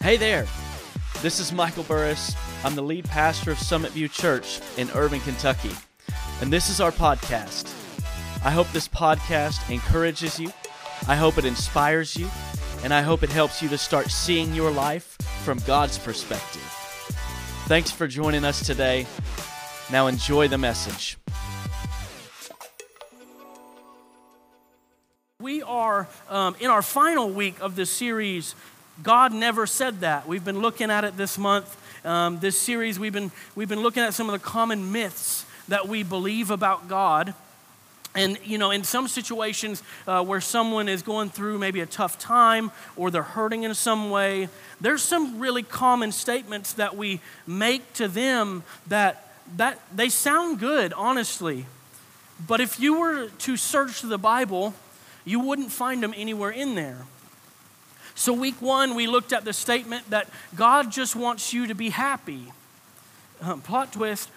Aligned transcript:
Hey 0.00 0.16
there, 0.16 0.46
this 1.22 1.40
is 1.40 1.52
Michael 1.52 1.82
Burris. 1.84 2.34
I'm 2.64 2.74
the 2.74 2.82
lead 2.82 3.04
pastor 3.04 3.50
of 3.50 3.58
Summit 3.58 3.92
View 3.92 4.08
Church 4.08 4.60
in 4.76 4.90
Irvine, 4.90 5.20
Kentucky, 5.20 5.72
and 6.40 6.52
this 6.52 6.70
is 6.70 6.80
our 6.80 6.92
podcast. 6.92 7.74
I 8.44 8.50
hope 8.50 8.70
this 8.72 8.88
podcast 8.88 9.70
encourages 9.70 10.38
you, 10.38 10.52
I 11.06 11.16
hope 11.16 11.38
it 11.38 11.44
inspires 11.44 12.16
you, 12.16 12.28
and 12.84 12.94
I 12.94 13.02
hope 13.02 13.22
it 13.22 13.30
helps 13.30 13.62
you 13.62 13.68
to 13.68 13.78
start 13.78 14.10
seeing 14.10 14.54
your 14.54 14.70
life 14.70 15.16
from 15.44 15.58
God's 15.66 15.98
perspective. 15.98 16.62
Thanks 17.66 17.90
for 17.90 18.06
joining 18.06 18.44
us 18.44 18.64
today. 18.64 19.06
Now 19.90 20.06
enjoy 20.06 20.48
the 20.48 20.58
message. 20.58 21.18
Are 25.78 26.08
um, 26.28 26.56
in 26.58 26.70
our 26.70 26.82
final 26.82 27.30
week 27.30 27.60
of 27.60 27.76
this 27.76 27.88
series, 27.88 28.56
God 29.04 29.32
Never 29.32 29.64
Said 29.64 30.00
That. 30.00 30.26
We've 30.26 30.44
been 30.44 30.60
looking 30.60 30.90
at 30.90 31.04
it 31.04 31.16
this 31.16 31.38
month. 31.38 31.76
Um, 32.04 32.40
this 32.40 32.58
series, 32.58 32.98
we've 32.98 33.12
been, 33.12 33.30
we've 33.54 33.68
been 33.68 33.82
looking 33.82 34.02
at 34.02 34.12
some 34.12 34.28
of 34.28 34.32
the 34.32 34.44
common 34.44 34.90
myths 34.90 35.46
that 35.68 35.86
we 35.86 36.02
believe 36.02 36.50
about 36.50 36.88
God. 36.88 37.32
And, 38.16 38.38
you 38.42 38.58
know, 38.58 38.72
in 38.72 38.82
some 38.82 39.06
situations 39.06 39.84
uh, 40.08 40.24
where 40.24 40.40
someone 40.40 40.88
is 40.88 41.02
going 41.02 41.30
through 41.30 41.58
maybe 41.58 41.80
a 41.80 41.86
tough 41.86 42.18
time 42.18 42.72
or 42.96 43.12
they're 43.12 43.22
hurting 43.22 43.62
in 43.62 43.72
some 43.74 44.10
way, 44.10 44.48
there's 44.80 45.02
some 45.02 45.38
really 45.38 45.62
common 45.62 46.10
statements 46.10 46.72
that 46.72 46.96
we 46.96 47.20
make 47.46 47.92
to 47.94 48.08
them 48.08 48.64
that, 48.88 49.32
that 49.56 49.80
they 49.94 50.08
sound 50.08 50.58
good, 50.58 50.92
honestly. 50.94 51.66
But 52.48 52.60
if 52.60 52.80
you 52.80 52.98
were 52.98 53.28
to 53.28 53.56
search 53.56 54.02
the 54.02 54.18
Bible, 54.18 54.74
you 55.28 55.40
wouldn't 55.40 55.70
find 55.70 56.02
them 56.02 56.14
anywhere 56.16 56.50
in 56.50 56.74
there. 56.74 57.04
So, 58.14 58.32
week 58.32 58.60
one, 58.60 58.94
we 58.94 59.06
looked 59.06 59.32
at 59.32 59.44
the 59.44 59.52
statement 59.52 60.10
that 60.10 60.28
God 60.56 60.90
just 60.90 61.14
wants 61.14 61.52
you 61.52 61.68
to 61.68 61.74
be 61.74 61.90
happy. 61.90 62.52
Um, 63.40 63.60
plot 63.60 63.92
twist, 63.92 64.30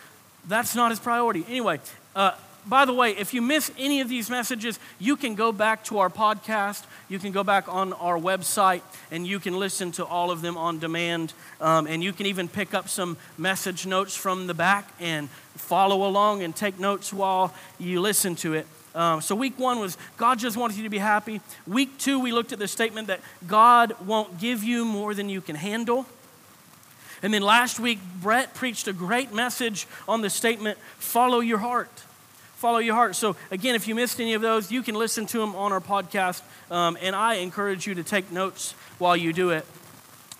that's 0.47 0.75
not 0.75 0.91
his 0.91 0.99
priority. 0.99 1.43
Anyway, 1.47 1.79
uh, 2.15 2.33
by 2.67 2.85
the 2.85 2.93
way, 2.93 3.11
if 3.11 3.33
you 3.33 3.41
miss 3.41 3.71
any 3.79 4.01
of 4.01 4.09
these 4.09 4.29
messages, 4.29 4.77
you 4.99 5.15
can 5.15 5.33
go 5.33 5.51
back 5.51 5.83
to 5.85 5.97
our 5.97 6.09
podcast. 6.09 6.83
You 7.09 7.17
can 7.17 7.31
go 7.31 7.43
back 7.43 7.67
on 7.67 7.93
our 7.93 8.19
website 8.19 8.81
and 9.09 9.25
you 9.25 9.39
can 9.39 9.57
listen 9.57 9.91
to 9.93 10.05
all 10.05 10.29
of 10.29 10.41
them 10.41 10.57
on 10.57 10.77
demand. 10.77 11.33
Um, 11.59 11.87
and 11.87 12.03
you 12.03 12.13
can 12.13 12.27
even 12.27 12.47
pick 12.47 12.75
up 12.75 12.87
some 12.87 13.17
message 13.37 13.87
notes 13.87 14.15
from 14.15 14.45
the 14.45 14.53
back 14.53 14.87
and 14.99 15.27
follow 15.55 16.07
along 16.07 16.43
and 16.43 16.55
take 16.55 16.79
notes 16.79 17.11
while 17.11 17.53
you 17.79 17.99
listen 17.99 18.35
to 18.37 18.53
it. 18.53 18.67
Um, 18.93 19.21
so, 19.21 19.35
week 19.35 19.57
one 19.57 19.79
was 19.79 19.97
God 20.17 20.39
just 20.39 20.57
wants 20.57 20.77
you 20.77 20.83
to 20.83 20.89
be 20.89 20.97
happy. 20.97 21.39
Week 21.65 21.97
two, 21.97 22.19
we 22.19 22.31
looked 22.31 22.51
at 22.51 22.59
the 22.59 22.67
statement 22.67 23.07
that 23.07 23.21
God 23.47 23.95
won't 24.05 24.39
give 24.39 24.63
you 24.63 24.83
more 24.83 25.13
than 25.13 25.29
you 25.29 25.39
can 25.39 25.55
handle. 25.55 26.05
And 27.23 27.33
then 27.33 27.41
last 27.41 27.79
week, 27.79 27.99
Brett 28.21 28.53
preached 28.53 28.87
a 28.87 28.93
great 28.93 29.33
message 29.33 29.87
on 30.07 30.21
the 30.21 30.29
statement 30.29 30.77
follow 30.97 31.39
your 31.39 31.59
heart. 31.59 31.91
Follow 32.55 32.79
your 32.79 32.95
heart. 32.95 33.15
So, 33.15 33.35
again, 33.49 33.75
if 33.75 33.87
you 33.87 33.95
missed 33.95 34.19
any 34.19 34.33
of 34.33 34.41
those, 34.41 34.71
you 34.71 34.83
can 34.83 34.95
listen 34.95 35.25
to 35.27 35.39
them 35.39 35.55
on 35.55 35.71
our 35.71 35.81
podcast. 35.81 36.41
Um, 36.69 36.97
and 37.01 37.15
I 37.15 37.35
encourage 37.35 37.87
you 37.87 37.95
to 37.95 38.03
take 38.03 38.31
notes 38.31 38.73
while 38.99 39.15
you 39.15 39.33
do 39.33 39.51
it. 39.51 39.65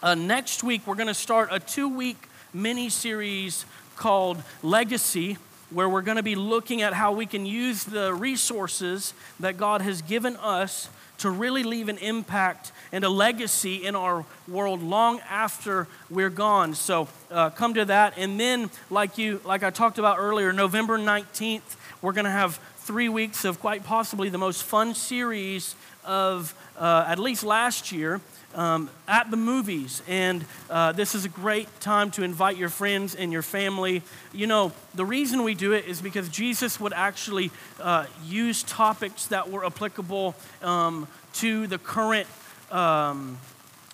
Uh, 0.03 0.15
next 0.15 0.63
week, 0.63 0.85
we're 0.85 0.95
going 0.95 1.07
to 1.07 1.13
start 1.13 1.49
a 1.51 1.59
two 1.59 1.87
week 1.87 2.17
mini 2.53 2.89
series 2.89 3.65
called 3.95 4.43
Legacy 4.61 5.37
where 5.71 5.89
we're 5.89 6.01
going 6.01 6.17
to 6.17 6.23
be 6.23 6.35
looking 6.35 6.81
at 6.81 6.93
how 6.93 7.11
we 7.11 7.25
can 7.25 7.45
use 7.45 7.83
the 7.83 8.13
resources 8.13 9.13
that 9.39 9.57
God 9.57 9.81
has 9.81 10.01
given 10.01 10.35
us 10.37 10.89
to 11.19 11.29
really 11.29 11.63
leave 11.63 11.87
an 11.87 11.99
impact 11.99 12.71
and 12.91 13.03
a 13.03 13.09
legacy 13.09 13.85
in 13.85 13.95
our 13.95 14.25
world 14.47 14.81
long 14.81 15.19
after 15.29 15.87
we're 16.09 16.31
gone. 16.31 16.73
So 16.73 17.07
uh, 17.29 17.51
come 17.51 17.75
to 17.75 17.85
that. 17.85 18.13
And 18.17 18.39
then, 18.39 18.71
like 18.89 19.19
you, 19.19 19.39
like 19.45 19.61
I 19.63 19.69
talked 19.69 19.99
about 19.99 20.17
earlier, 20.19 20.51
November 20.51 20.97
19th, 20.97 21.77
we're 22.01 22.13
going 22.13 22.25
to 22.25 22.31
have 22.31 22.59
three 22.81 23.09
weeks 23.09 23.45
of 23.45 23.59
quite 23.59 23.83
possibly 23.83 24.29
the 24.29 24.37
most 24.39 24.63
fun 24.63 24.95
series 24.95 25.75
of 26.03 26.55
uh, 26.79 27.05
at 27.07 27.19
least 27.19 27.43
last 27.43 27.91
year 27.91 28.19
um, 28.55 28.89
at 29.07 29.29
the 29.29 29.37
movies. 29.37 30.01
And 30.07 30.45
uh, 30.69 30.91
this 30.91 31.13
is 31.13 31.23
a 31.23 31.29
great 31.29 31.67
time 31.79 32.09
to 32.11 32.23
invite 32.23 32.57
your 32.57 32.69
friends 32.69 33.13
and 33.13 33.31
your 33.31 33.43
family. 33.43 34.01
You 34.33 34.47
know, 34.47 34.71
the 34.95 35.05
reason 35.05 35.43
we 35.43 35.53
do 35.53 35.73
it 35.73 35.85
is 35.85 36.01
because 36.01 36.27
Jesus 36.29 36.79
would 36.79 36.93
actually 36.93 37.51
uh, 37.79 38.07
use 38.25 38.63
topics 38.63 39.27
that 39.27 39.49
were 39.49 39.63
applicable 39.63 40.35
um, 40.63 41.07
to 41.33 41.67
the 41.67 41.77
current. 41.77 42.27
Um, 42.71 43.37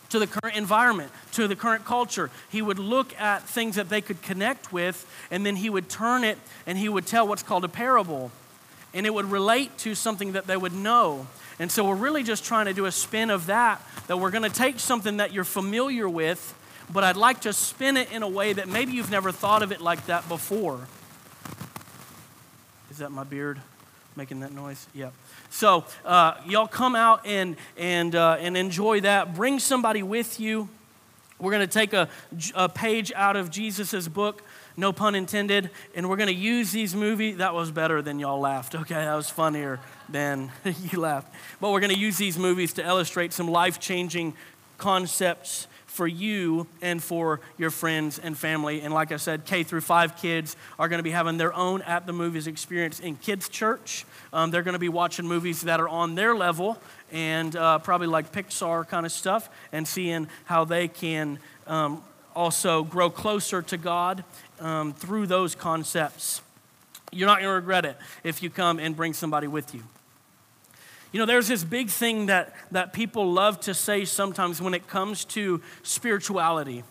to 0.09 0.19
the 0.19 0.27
current 0.27 0.55
environment, 0.55 1.11
to 1.33 1.49
the 1.49 1.55
current 1.55 1.83
culture. 1.83 2.29
He 2.49 2.61
would 2.61 2.79
look 2.79 3.13
at 3.19 3.43
things 3.43 3.75
that 3.75 3.89
they 3.89 3.99
could 3.99 4.21
connect 4.21 4.71
with, 4.71 5.05
and 5.29 5.45
then 5.45 5.57
he 5.57 5.69
would 5.69 5.89
turn 5.89 6.23
it 6.23 6.37
and 6.65 6.77
he 6.77 6.87
would 6.87 7.05
tell 7.05 7.27
what's 7.27 7.43
called 7.43 7.65
a 7.65 7.67
parable. 7.67 8.31
And 8.97 9.05
it 9.05 9.13
would 9.13 9.31
relate 9.31 9.77
to 9.79 9.95
something 9.95 10.31
that 10.33 10.47
they 10.47 10.57
would 10.57 10.73
know. 10.73 11.27
And 11.59 11.71
so 11.71 11.87
we're 11.87 11.95
really 11.95 12.23
just 12.23 12.43
trying 12.43 12.65
to 12.65 12.73
do 12.73 12.85
a 12.85 12.91
spin 12.91 13.29
of 13.29 13.45
that, 13.45 13.79
that 14.07 14.17
we're 14.17 14.31
going 14.31 14.43
to 14.43 14.49
take 14.49 14.79
something 14.79 15.17
that 15.17 15.31
you're 15.31 15.43
familiar 15.43 16.09
with, 16.09 16.53
but 16.91 17.03
I'd 17.03 17.15
like 17.15 17.41
to 17.41 17.53
spin 17.53 17.95
it 17.95 18.11
in 18.11 18.23
a 18.23 18.27
way 18.27 18.53
that 18.53 18.67
maybe 18.67 18.93
you've 18.93 19.11
never 19.11 19.31
thought 19.31 19.61
of 19.61 19.71
it 19.71 19.81
like 19.81 20.07
that 20.07 20.27
before. 20.27 20.87
Is 22.89 22.97
that 22.97 23.11
my 23.11 23.23
beard 23.23 23.61
making 24.15 24.39
that 24.39 24.51
noise? 24.51 24.87
Yep. 24.95 25.13
So 25.51 25.85
uh, 26.03 26.33
y'all 26.47 26.67
come 26.67 26.95
out 26.95 27.25
and, 27.25 27.55
and, 27.77 28.15
uh, 28.15 28.37
and 28.39 28.57
enjoy 28.57 29.01
that. 29.01 29.35
Bring 29.35 29.59
somebody 29.59 30.01
with 30.01 30.39
you. 30.39 30.69
We're 31.39 31.51
going 31.51 31.67
to 31.67 31.71
take 31.71 31.93
a, 31.93 32.09
a 32.55 32.67
page 32.67 33.11
out 33.15 33.35
of 33.35 33.51
Jesus' 33.51 34.07
book 34.07 34.41
no 34.77 34.93
pun 34.93 35.15
intended. 35.15 35.71
And 35.95 36.07
we're 36.09 36.15
going 36.15 36.27
to 36.27 36.33
use 36.33 36.71
these 36.71 36.95
movies. 36.95 37.37
That 37.37 37.53
was 37.53 37.71
better 37.71 38.01
than 38.01 38.19
y'all 38.19 38.39
laughed. 38.39 38.75
Okay, 38.75 38.95
that 38.95 39.15
was 39.15 39.29
funnier 39.29 39.79
than 40.07 40.51
you 40.63 40.99
laughed. 40.99 41.33
But 41.59 41.71
we're 41.71 41.81
going 41.81 41.93
to 41.93 41.99
use 41.99 42.17
these 42.17 42.37
movies 42.37 42.73
to 42.73 42.85
illustrate 42.85 43.33
some 43.33 43.49
life 43.49 43.79
changing 43.79 44.35
concepts 44.77 45.67
for 45.87 46.07
you 46.07 46.67
and 46.79 47.01
for 47.01 47.41
your 47.57 47.71
friends 47.71 48.19
and 48.19 48.37
family. 48.37 48.81
And 48.81 48.93
like 48.93 49.11
I 49.11 49.17
said, 49.17 49.45
K 49.45 49.63
through 49.63 49.81
five 49.81 50.15
kids 50.15 50.55
are 50.77 50.87
going 50.87 50.99
to 50.99 51.03
be 51.03 51.09
having 51.09 51.37
their 51.37 51.53
own 51.53 51.81
at 51.81 52.05
the 52.05 52.13
movies 52.13 52.45
experience 52.45 52.99
in 52.99 53.15
kids' 53.15 53.49
church. 53.49 54.05
Um, 54.31 54.51
they're 54.51 54.61
going 54.61 54.73
to 54.73 54.79
be 54.79 54.89
watching 54.89 55.27
movies 55.27 55.61
that 55.61 55.79
are 55.79 55.89
on 55.89 56.13
their 56.13 56.35
level 56.35 56.77
and 57.11 57.55
uh, 57.55 57.79
probably 57.79 58.05
like 58.05 58.31
Pixar 58.31 58.87
kind 58.87 59.07
of 59.07 59.11
stuff 59.11 59.49
and 59.71 59.87
seeing 59.87 60.27
how 60.45 60.65
they 60.65 60.87
can 60.87 61.39
um, 61.65 62.03
also 62.37 62.83
grow 62.83 63.09
closer 63.09 63.61
to 63.63 63.77
God 63.77 64.23
um, 64.59 64.93
through 64.93 65.25
those 65.25 65.55
concepts. 65.55 66.41
You're 67.11 67.27
not 67.27 67.39
going 67.39 67.49
to 67.49 67.55
regret 67.55 67.83
it 67.83 67.97
if 68.23 68.43
you 68.43 68.49
come 68.49 68.79
and 68.79 68.95
bring 68.95 69.13
somebody 69.13 69.47
with 69.47 69.73
you. 69.73 69.83
You 71.11 71.19
know, 71.19 71.25
there's 71.25 71.47
this 71.47 71.63
big 71.63 71.89
thing 71.89 72.27
that, 72.27 72.53
that 72.71 72.93
people 72.93 73.31
love 73.31 73.59
to 73.61 73.73
say 73.73 74.05
sometimes 74.05 74.61
when 74.61 74.73
it 74.73 74.87
comes 74.87 75.25
to 75.25 75.61
spirituality. 75.81 76.83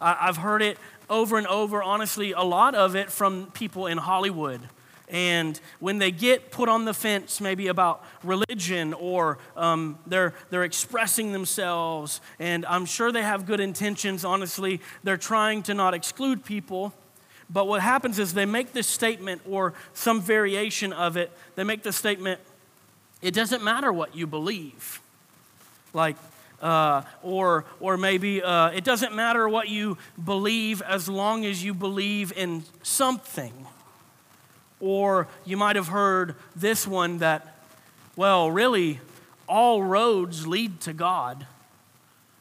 I, 0.00 0.16
I've 0.20 0.38
heard 0.38 0.62
it 0.62 0.78
over 1.10 1.36
and 1.36 1.46
over, 1.48 1.82
honestly, 1.82 2.32
a 2.32 2.42
lot 2.42 2.74
of 2.74 2.96
it 2.96 3.10
from 3.10 3.50
people 3.52 3.86
in 3.86 3.98
Hollywood. 3.98 4.60
And 5.08 5.60
when 5.80 5.98
they 5.98 6.10
get 6.10 6.50
put 6.50 6.68
on 6.68 6.86
the 6.86 6.94
fence, 6.94 7.40
maybe 7.40 7.68
about 7.68 8.02
religion 8.22 8.94
or 8.94 9.38
um, 9.56 9.98
they're, 10.06 10.32
they're 10.50 10.64
expressing 10.64 11.32
themselves, 11.32 12.20
and 12.38 12.64
I'm 12.66 12.86
sure 12.86 13.12
they 13.12 13.22
have 13.22 13.44
good 13.44 13.60
intentions, 13.60 14.24
honestly, 14.24 14.80
they're 15.02 15.18
trying 15.18 15.62
to 15.64 15.74
not 15.74 15.92
exclude 15.92 16.44
people. 16.44 16.94
But 17.50 17.68
what 17.68 17.82
happens 17.82 18.18
is 18.18 18.32
they 18.32 18.46
make 18.46 18.72
this 18.72 18.86
statement 18.86 19.42
or 19.48 19.74
some 19.92 20.22
variation 20.22 20.92
of 20.92 21.18
it. 21.18 21.30
They 21.54 21.64
make 21.64 21.82
the 21.82 21.92
statement, 21.92 22.40
it 23.20 23.34
doesn't 23.34 23.62
matter 23.62 23.92
what 23.92 24.16
you 24.16 24.26
believe. 24.26 25.02
Like, 25.92 26.16
uh, 26.62 27.02
or, 27.22 27.66
or 27.78 27.98
maybe 27.98 28.42
uh, 28.42 28.70
it 28.70 28.84
doesn't 28.84 29.14
matter 29.14 29.46
what 29.48 29.68
you 29.68 29.98
believe 30.24 30.80
as 30.80 31.08
long 31.10 31.44
as 31.44 31.62
you 31.62 31.74
believe 31.74 32.32
in 32.34 32.64
something. 32.82 33.52
Or 34.84 35.28
you 35.46 35.56
might 35.56 35.76
have 35.76 35.88
heard 35.88 36.34
this 36.54 36.86
one 36.86 37.16
that, 37.20 37.56
well, 38.16 38.50
really, 38.50 39.00
all 39.48 39.82
roads 39.82 40.46
lead 40.46 40.82
to 40.82 40.92
God 40.92 41.46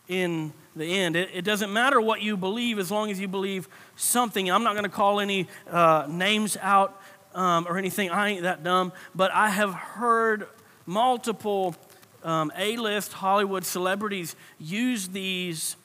in 0.09 0.51
the 0.75 0.83
end. 0.83 1.15
It, 1.15 1.29
it, 1.33 1.45
doesn't 1.45 1.71
matter 1.71 2.01
what 2.01 2.21
you 2.21 2.35
believe 2.35 2.79
as 2.79 2.91
long 2.91 3.09
as 3.09 3.17
you 3.17 3.29
believe 3.29 3.69
something. 3.95 4.51
I'm 4.51 4.61
not 4.61 4.73
going 4.73 4.83
to 4.83 4.89
call 4.89 5.21
any 5.21 5.47
uh, 5.71 6.05
names 6.09 6.57
out 6.59 7.01
um, 7.33 7.65
or 7.65 7.77
anything. 7.77 8.09
I 8.09 8.31
ain't 8.31 8.43
that 8.43 8.61
dumb. 8.61 8.91
But 9.15 9.31
I 9.31 9.47
have 9.47 9.73
heard 9.73 10.49
multiple 10.85 11.77
um, 12.25 12.51
A 12.57 12.75
list 12.75 13.13
Hollywood 13.13 13.63
celebrities 13.63 14.35
use 14.59 15.07
these. 15.07 15.77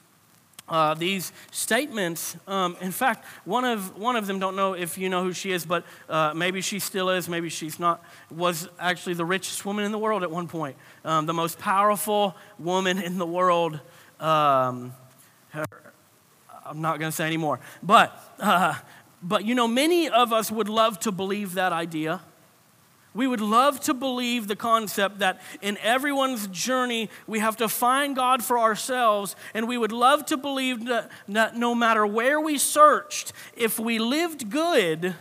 Uh, 0.68 0.94
these 0.94 1.32
statements. 1.50 2.36
Um, 2.46 2.76
in 2.80 2.92
fact, 2.92 3.24
one 3.44 3.64
of 3.64 3.96
one 3.96 4.16
of 4.16 4.26
them 4.26 4.38
don't 4.38 4.54
know 4.54 4.74
if 4.74 4.98
you 4.98 5.08
know 5.08 5.22
who 5.22 5.32
she 5.32 5.52
is, 5.52 5.64
but 5.64 5.84
uh, 6.08 6.32
maybe 6.34 6.60
she 6.60 6.78
still 6.78 7.08
is, 7.10 7.28
maybe 7.28 7.48
she's 7.48 7.78
not. 7.78 8.02
Was 8.30 8.68
actually 8.78 9.14
the 9.14 9.24
richest 9.24 9.64
woman 9.64 9.84
in 9.84 9.92
the 9.92 9.98
world 9.98 10.22
at 10.22 10.30
one 10.30 10.46
point, 10.46 10.76
um, 11.04 11.26
the 11.26 11.34
most 11.34 11.58
powerful 11.58 12.36
woman 12.58 12.98
in 12.98 13.18
the 13.18 13.26
world 13.26 13.80
Um, 14.20 14.92
I'm 16.66 16.82
not 16.82 16.98
going 16.98 17.10
to 17.10 17.16
say 17.16 17.26
anymore. 17.26 17.60
But, 17.82 18.20
uh, 18.38 18.74
but, 19.22 19.44
you 19.44 19.54
know, 19.54 19.68
many 19.68 20.08
of 20.08 20.32
us 20.32 20.50
would 20.50 20.68
love 20.68 20.98
to 21.00 21.12
believe 21.12 21.54
that 21.54 21.72
idea. 21.72 22.20
We 23.14 23.26
would 23.26 23.40
love 23.40 23.80
to 23.80 23.94
believe 23.94 24.48
the 24.48 24.56
concept 24.56 25.20
that 25.20 25.40
in 25.60 25.78
everyone's 25.78 26.46
journey 26.48 27.10
we 27.26 27.38
have 27.40 27.56
to 27.56 27.68
find 27.68 28.14
God 28.14 28.44
for 28.44 28.58
ourselves, 28.58 29.34
and 29.54 29.66
we 29.66 29.78
would 29.78 29.92
love 29.92 30.26
to 30.26 30.36
believe 30.36 30.86
that, 30.86 31.10
that 31.28 31.56
no 31.56 31.74
matter 31.74 32.06
where 32.06 32.40
we 32.40 32.58
searched, 32.58 33.32
if 33.56 33.78
we 33.78 33.98
lived 33.98 34.50
good, 34.50 35.14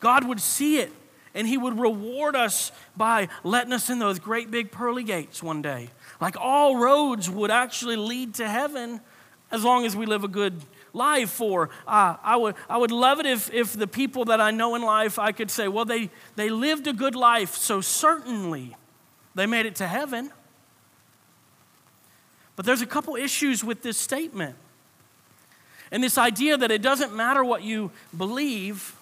God 0.00 0.26
would 0.26 0.40
see 0.40 0.78
it 0.78 0.92
and 1.34 1.48
He 1.48 1.58
would 1.58 1.78
reward 1.78 2.36
us 2.36 2.70
by 2.96 3.28
letting 3.42 3.72
us 3.72 3.90
in 3.90 3.98
those 3.98 4.18
great 4.18 4.50
big 4.50 4.70
pearly 4.70 5.02
gates 5.02 5.42
one 5.42 5.60
day. 5.62 5.90
Like 6.20 6.36
all 6.38 6.76
roads 6.76 7.28
would 7.28 7.50
actually 7.50 7.96
lead 7.96 8.34
to 8.34 8.48
heaven 8.48 9.00
as 9.50 9.64
long 9.64 9.84
as 9.84 9.96
we 9.96 10.06
live 10.06 10.24
a 10.24 10.28
good 10.28 10.60
life. 10.94 11.30
for. 11.30 11.68
uh, 11.86 12.16
I, 12.22 12.36
would, 12.36 12.54
I 12.70 12.78
would 12.78 12.90
love 12.90 13.20
it 13.20 13.26
if, 13.26 13.52
if 13.52 13.74
the 13.74 13.86
people 13.86 14.24
that 14.26 14.40
I 14.40 14.50
know 14.50 14.74
in 14.74 14.82
life, 14.82 15.18
I 15.18 15.32
could 15.32 15.50
say, 15.50 15.68
well, 15.68 15.84
they, 15.84 16.10
they 16.36 16.48
lived 16.48 16.86
a 16.86 16.92
good 16.92 17.14
life, 17.14 17.54
so 17.54 17.80
certainly 17.80 18.76
they 19.34 19.46
made 19.46 19.66
it 19.66 19.76
to 19.76 19.86
heaven. 19.86 20.30
But 22.56 22.64
there's 22.64 22.82
a 22.82 22.86
couple 22.86 23.16
issues 23.16 23.64
with 23.64 23.82
this 23.82 23.98
statement. 23.98 24.56
And 25.90 26.02
this 26.02 26.18
idea 26.18 26.56
that 26.56 26.70
it 26.70 26.82
doesn't 26.82 27.14
matter 27.14 27.44
what 27.44 27.62
you 27.62 27.90
believe, 28.16 28.94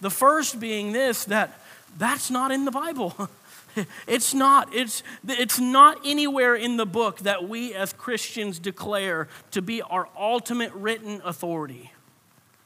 the 0.00 0.10
first 0.10 0.58
being 0.58 0.92
this 0.92 1.24
that 1.26 1.60
that's 1.96 2.30
not 2.30 2.50
in 2.50 2.64
the 2.64 2.70
Bible. 2.70 3.14
It's 4.06 4.34
not. 4.34 4.74
It's, 4.74 5.02
it's 5.26 5.58
not 5.58 5.98
anywhere 6.04 6.54
in 6.54 6.76
the 6.76 6.86
book 6.86 7.20
that 7.20 7.48
we 7.48 7.74
as 7.74 7.92
Christians 7.92 8.58
declare 8.58 9.28
to 9.50 9.62
be 9.62 9.82
our 9.82 10.08
ultimate 10.16 10.72
written 10.72 11.20
authority 11.24 11.92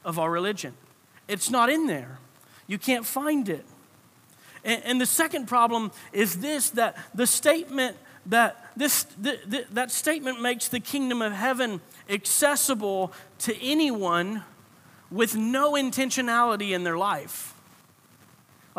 of 0.03 0.19
our 0.19 0.31
religion. 0.31 0.73
It's 1.27 1.49
not 1.49 1.69
in 1.69 1.87
there. 1.87 2.19
You 2.67 2.77
can't 2.77 3.05
find 3.05 3.49
it. 3.49 3.65
And, 4.63 4.83
and 4.83 5.01
the 5.01 5.05
second 5.05 5.47
problem 5.47 5.91
is 6.11 6.37
this 6.37 6.71
that 6.71 6.97
the 7.13 7.27
statement 7.27 7.97
that 8.25 8.71
this 8.75 9.03
the, 9.03 9.39
the, 9.45 9.65
that 9.71 9.91
statement 9.91 10.41
makes 10.41 10.67
the 10.67 10.79
kingdom 10.79 11.21
of 11.21 11.33
heaven 11.33 11.81
accessible 12.09 13.13
to 13.39 13.55
anyone 13.61 14.43
with 15.11 15.35
no 15.35 15.73
intentionality 15.73 16.71
in 16.71 16.83
their 16.83 16.97
life. 16.97 17.53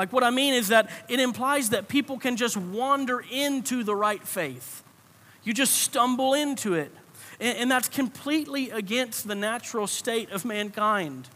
Like, 0.00 0.14
what 0.14 0.24
I 0.24 0.30
mean 0.30 0.54
is 0.54 0.68
that 0.68 0.88
it 1.10 1.20
implies 1.20 1.68
that 1.70 1.86
people 1.86 2.18
can 2.18 2.38
just 2.38 2.56
wander 2.56 3.22
into 3.30 3.84
the 3.84 3.94
right 3.94 4.26
faith. 4.26 4.82
You 5.44 5.52
just 5.52 5.74
stumble 5.74 6.32
into 6.32 6.72
it. 6.72 6.90
And, 7.38 7.58
and 7.58 7.70
that's 7.70 7.90
completely 7.90 8.70
against 8.70 9.28
the 9.28 9.34
natural 9.34 9.86
state 9.86 10.30
of 10.30 10.46
mankind. 10.46 11.28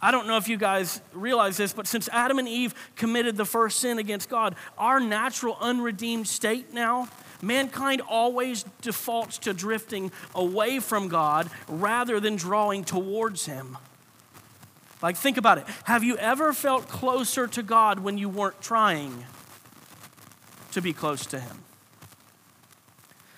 I 0.00 0.10
don't 0.10 0.26
know 0.26 0.38
if 0.38 0.48
you 0.48 0.56
guys 0.56 1.02
realize 1.12 1.58
this, 1.58 1.74
but 1.74 1.86
since 1.86 2.08
Adam 2.10 2.38
and 2.38 2.48
Eve 2.48 2.74
committed 2.96 3.36
the 3.36 3.44
first 3.44 3.80
sin 3.80 3.98
against 3.98 4.30
God, 4.30 4.54
our 4.78 4.98
natural 4.98 5.58
unredeemed 5.60 6.26
state 6.26 6.72
now, 6.72 7.10
mankind 7.42 8.00
always 8.00 8.64
defaults 8.80 9.36
to 9.40 9.52
drifting 9.52 10.10
away 10.34 10.80
from 10.80 11.08
God 11.08 11.50
rather 11.68 12.18
than 12.18 12.36
drawing 12.36 12.82
towards 12.82 13.44
Him. 13.44 13.76
Like, 15.00 15.16
think 15.16 15.36
about 15.36 15.58
it. 15.58 15.66
Have 15.84 16.02
you 16.02 16.16
ever 16.16 16.52
felt 16.52 16.88
closer 16.88 17.46
to 17.46 17.62
God 17.62 18.00
when 18.00 18.18
you 18.18 18.28
weren't 18.28 18.60
trying 18.60 19.24
to 20.72 20.82
be 20.82 20.92
close 20.92 21.24
to 21.26 21.38
Him? 21.38 21.62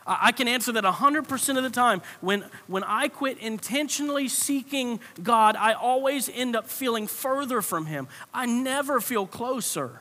I 0.06 0.32
can 0.32 0.48
answer 0.48 0.72
that 0.72 0.82
100% 0.82 1.56
of 1.56 1.62
the 1.62 1.70
time. 1.70 2.02
When, 2.20 2.44
when 2.66 2.82
I 2.82 3.08
quit 3.08 3.38
intentionally 3.38 4.28
seeking 4.28 4.98
God, 5.22 5.54
I 5.56 5.72
always 5.72 6.28
end 6.28 6.56
up 6.56 6.68
feeling 6.68 7.06
further 7.06 7.62
from 7.62 7.86
Him. 7.86 8.08
I 8.32 8.46
never 8.46 9.00
feel 9.00 9.26
closer. 9.26 10.00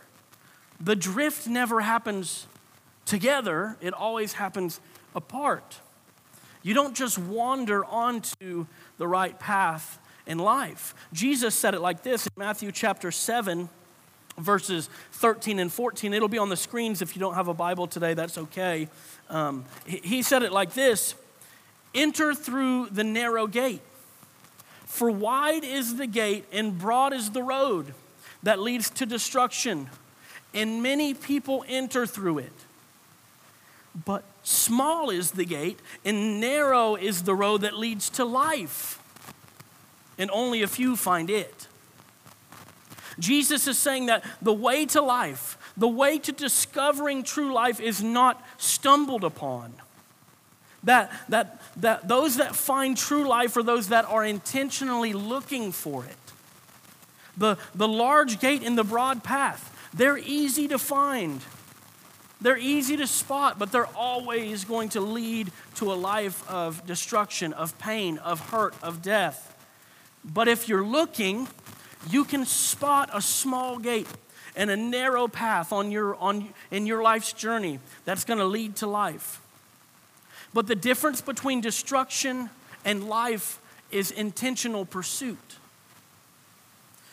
The 0.80 0.96
drift 0.96 1.48
never 1.48 1.82
happens 1.82 2.48
together, 3.06 3.76
it 3.82 3.94
always 3.94 4.34
happens 4.34 4.80
apart. 5.16 5.80
You 6.64 6.74
don't 6.74 6.96
just 6.96 7.18
wander 7.18 7.84
onto 7.84 8.68
the 8.98 9.08
right 9.08 9.38
path 9.40 10.00
in 10.30 10.38
life. 10.38 10.94
Jesus 11.12 11.56
said 11.56 11.74
it 11.74 11.82
like 11.82 12.04
this 12.04 12.28
in 12.28 12.34
Matthew 12.38 12.72
chapter 12.72 13.12
7, 13.12 13.68
verses 14.38 14.88
13 15.14 15.58
and 15.58 15.74
14. 15.74 16.14
It'll 16.14 16.30
be 16.30 16.38
on 16.38 16.50
the 16.50 16.56
screens 16.56 17.02
if 17.02 17.16
you 17.16 17.20
don't 17.20 17.34
have 17.34 17.48
a 17.48 17.54
Bible 17.54 17.88
today, 17.88 18.14
that's 18.14 18.38
okay. 18.38 18.88
Um, 19.30 19.66
he 19.86 20.22
said 20.22 20.44
it 20.44 20.54
like 20.54 20.74
this 20.74 21.16
Enter 21.96 22.36
through 22.36 22.90
the 22.92 23.04
narrow 23.04 23.48
gate, 23.48 23.82
for 24.86 25.10
wide 25.10 25.64
is 25.64 25.98
the 25.98 26.08
gate 26.08 26.46
and 26.54 26.78
broad 26.78 27.12
is 27.12 27.32
the 27.32 27.44
road 27.44 27.96
that 28.44 28.60
leads 28.60 28.92
to 28.92 29.08
destruction, 29.08 29.90
and 30.54 30.84
many 30.84 31.16
people 31.16 31.66
enter 31.68 32.06
through 32.06 32.38
it. 32.38 32.54
But 34.06 34.24
small 34.44 35.10
is 35.10 35.32
the 35.32 35.46
gate, 35.46 35.80
and 36.06 36.40
narrow 36.40 36.96
is 36.96 37.24
the 37.24 37.34
road 37.34 37.62
that 37.62 37.76
leads 37.76 38.12
to 38.12 38.24
life 38.24 38.99
and 40.20 40.30
only 40.30 40.62
a 40.62 40.68
few 40.68 40.96
find 40.96 41.30
it. 41.30 41.68
Jesus 43.18 43.68
is 43.68 43.78
saying 43.78 44.06
that 44.06 44.24
the 44.42 44.54
way 44.54 44.86
to 44.88 45.02
life, 45.02 45.58
the 45.76 45.88
way 45.88 46.20
to 46.20 46.32
discovering 46.32 47.24
true 47.24 47.54
life 47.54 47.80
is 47.80 48.04
not 48.04 48.46
stumbled 48.58 49.24
upon. 49.24 49.74
That, 50.84 51.12
that, 51.30 51.62
that 51.78 52.08
those 52.08 52.38
that 52.38 52.56
find 52.56 52.96
true 52.96 53.28
life 53.28 53.58
are 53.58 53.64
those 53.64 53.90
that 53.90 54.06
are 54.06 54.24
intentionally 54.24 55.14
looking 55.14 55.72
for 55.72 56.06
it. 56.06 56.16
The, 57.38 57.58
the 57.76 57.88
large 57.88 58.40
gate 58.40 58.64
and 58.64 58.78
the 58.78 58.84
broad 58.84 59.24
path, 59.24 59.90
they're 59.94 60.18
easy 60.18 60.68
to 60.70 60.78
find. 60.78 61.42
They're 62.42 62.58
easy 62.58 62.96
to 62.98 63.08
spot, 63.08 63.60
but 63.60 63.72
they're 63.72 63.88
always 63.88 64.64
going 64.64 64.90
to 64.90 65.02
lead 65.02 65.52
to 65.76 65.92
a 65.92 65.96
life 65.96 66.50
of 66.50 66.86
destruction, 66.86 67.52
of 67.52 67.78
pain, 67.80 68.18
of 68.20 68.52
hurt, 68.52 68.74
of 68.82 69.02
death. 69.02 69.59
But 70.24 70.48
if 70.48 70.68
you're 70.68 70.86
looking, 70.86 71.48
you 72.10 72.26
can 72.26 72.46
spot 72.46 73.10
a 73.14 73.22
small 73.22 73.78
gate 73.78 74.08
and 74.56 74.70
a 74.70 74.78
narrow 74.78 75.28
path 75.28 75.72
on 75.72 75.92
your, 75.92 76.16
on, 76.16 76.50
in 76.72 76.86
your 76.86 77.02
life's 77.02 77.34
journey 77.34 77.80
that's 78.06 78.26
going 78.26 78.40
to 78.40 78.46
lead 78.46 78.76
to 78.78 78.88
life. 78.88 79.42
But 80.54 80.68
the 80.68 80.76
difference 80.76 81.22
between 81.22 81.62
destruction 81.62 82.50
and 82.84 83.08
life 83.08 83.62
is 83.92 84.12
intentional 84.12 84.86
pursuit. 84.86 85.38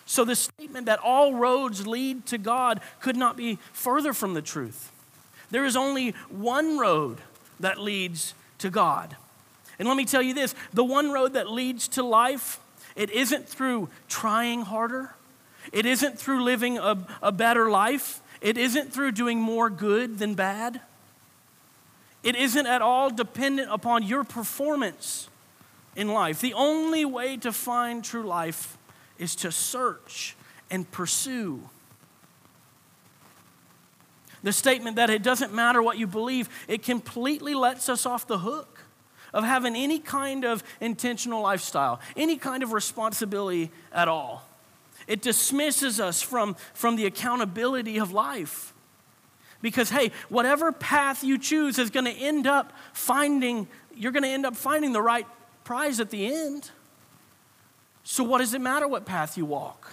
So 0.06 0.24
the 0.24 0.36
statement 0.36 0.86
that 0.86 1.00
all 1.00 1.34
roads 1.34 1.86
lead 1.86 2.26
to 2.26 2.38
God 2.38 2.80
could 3.00 3.16
not 3.16 3.36
be 3.36 3.58
further 3.72 4.12
from 4.12 4.34
the 4.34 4.42
truth. 4.42 4.92
There 5.50 5.64
is 5.64 5.76
only 5.76 6.10
one 6.28 6.78
road 6.78 7.18
that 7.60 7.78
leads 7.78 8.34
to 8.58 8.70
God. 8.70 9.16
And 9.78 9.86
let 9.88 9.96
me 9.96 10.04
tell 10.04 10.22
you 10.22 10.32
this 10.32 10.54
the 10.72 10.84
one 10.84 11.12
road 11.12 11.34
that 11.34 11.50
leads 11.50 11.88
to 11.88 12.02
life 12.02 12.58
it 12.96 13.10
isn't 13.10 13.48
through 13.48 13.88
trying 14.08 14.62
harder, 14.62 15.14
it 15.72 15.86
isn't 15.86 16.18
through 16.18 16.42
living 16.42 16.78
a, 16.78 17.06
a 17.22 17.30
better 17.30 17.70
life, 17.70 18.20
it 18.40 18.56
isn't 18.56 18.92
through 18.92 19.12
doing 19.12 19.40
more 19.40 19.70
good 19.70 20.18
than 20.18 20.34
bad. 20.34 20.80
It 22.22 22.34
isn't 22.34 22.66
at 22.66 22.82
all 22.82 23.10
dependent 23.10 23.70
upon 23.70 24.02
your 24.02 24.24
performance 24.24 25.28
in 25.94 26.08
life. 26.08 26.40
The 26.40 26.54
only 26.54 27.04
way 27.04 27.36
to 27.36 27.52
find 27.52 28.02
true 28.02 28.24
life 28.24 28.76
is 29.18 29.36
to 29.36 29.52
search 29.52 30.34
and 30.70 30.90
pursue. 30.90 31.68
The 34.42 34.52
statement 34.52 34.96
that 34.96 35.10
it 35.10 35.22
doesn't 35.22 35.54
matter 35.54 35.82
what 35.82 35.98
you 35.98 36.06
believe, 36.06 36.48
it 36.68 36.82
completely 36.82 37.54
lets 37.54 37.88
us 37.88 38.06
off 38.06 38.26
the 38.26 38.38
hook 38.38 38.75
of 39.36 39.44
having 39.44 39.76
any 39.76 39.98
kind 39.98 40.46
of 40.46 40.64
intentional 40.80 41.42
lifestyle, 41.42 42.00
any 42.16 42.38
kind 42.38 42.62
of 42.62 42.72
responsibility 42.72 43.70
at 43.92 44.08
all. 44.08 44.42
It 45.06 45.20
dismisses 45.20 46.00
us 46.00 46.22
from, 46.22 46.56
from 46.72 46.96
the 46.96 47.04
accountability 47.04 47.98
of 47.98 48.12
life. 48.12 48.72
Because, 49.60 49.90
hey, 49.90 50.10
whatever 50.30 50.72
path 50.72 51.22
you 51.22 51.36
choose 51.36 51.78
is 51.78 51.90
going 51.90 52.06
to 52.06 52.12
end 52.12 52.46
up 52.46 52.72
finding, 52.94 53.68
you're 53.94 54.10
going 54.10 54.22
to 54.22 54.30
end 54.30 54.46
up 54.46 54.56
finding 54.56 54.94
the 54.94 55.02
right 55.02 55.26
prize 55.64 56.00
at 56.00 56.08
the 56.08 56.34
end. 56.34 56.70
So, 58.04 58.24
what 58.24 58.38
does 58.38 58.54
it 58.54 58.62
matter 58.62 58.88
what 58.88 59.04
path 59.04 59.36
you 59.36 59.44
walk? 59.44 59.92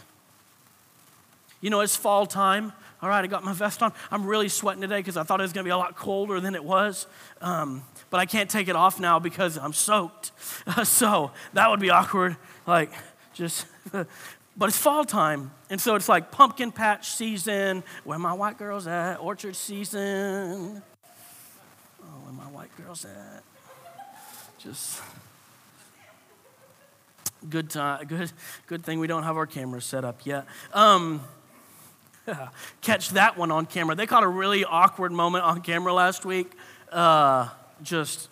You 1.60 1.70
know, 1.70 1.82
it's 1.82 1.98
fall 1.98 2.26
time. 2.26 2.72
All 3.04 3.10
right, 3.10 3.22
I 3.22 3.28
got 3.28 3.44
my 3.44 3.52
vest 3.52 3.84
on. 3.84 3.92
I'm 4.12 4.26
really 4.26 4.48
sweating 4.48 4.80
today 4.80 5.00
because 5.00 5.18
I 5.18 5.24
thought 5.24 5.42
it 5.42 5.44
was 5.44 5.52
going 5.52 5.66
to 5.66 5.68
be 5.68 5.74
a 5.74 5.78
lot 5.78 5.98
colder 5.98 6.40
than 6.40 6.56
it 6.56 6.64
was. 6.64 7.06
Um, 7.42 7.84
but 8.10 8.22
I 8.22 8.26
can't 8.26 8.50
take 8.50 8.70
it 8.70 8.78
off 8.78 8.98
now 8.98 9.20
because 9.20 9.58
I'm 9.58 9.74
soaked. 9.74 10.32
so 10.86 11.32
that 11.52 11.70
would 11.70 11.82
be 11.82 11.90
awkward. 11.90 12.38
Like, 12.66 12.94
just, 13.34 13.66
but 13.92 14.08
it's 14.62 14.78
fall 14.78 15.04
time. 15.04 15.52
And 15.70 15.82
so 15.82 15.96
it's 15.96 16.08
like 16.08 16.32
pumpkin 16.32 16.72
patch 16.72 17.10
season. 17.10 17.84
Where 18.06 18.18
my 18.18 18.32
white 18.32 18.58
girls 18.58 18.88
at? 18.88 19.18
Orchard 19.18 19.58
season. 19.58 20.82
Oh, 22.02 22.06
where 22.24 22.32
my 22.32 22.50
white 22.54 22.72
girls 22.78 23.04
at? 23.04 23.44
Just 24.60 25.02
good 27.50 27.70
time. 27.70 28.08
Good, 28.08 28.32
good 28.66 28.86
thing 28.86 29.00
we 29.00 29.08
don't 29.08 29.24
have 29.24 29.36
our 29.36 29.46
cameras 29.46 29.84
set 29.84 30.06
up 30.06 30.26
yet. 30.26 30.46
Um, 30.74 31.20
catch 32.82 33.10
that 33.12 33.38
one 33.38 33.52
on 33.52 33.66
camera. 33.66 33.96
They 33.96 34.06
caught 34.06 34.24
a 34.24 34.28
really 34.28 34.66
awkward 34.66 35.12
moment 35.12 35.44
on 35.44 35.62
camera 35.62 35.94
last 35.94 36.26
week. 36.26 36.52
Uh, 36.92 37.50
just 37.82 38.30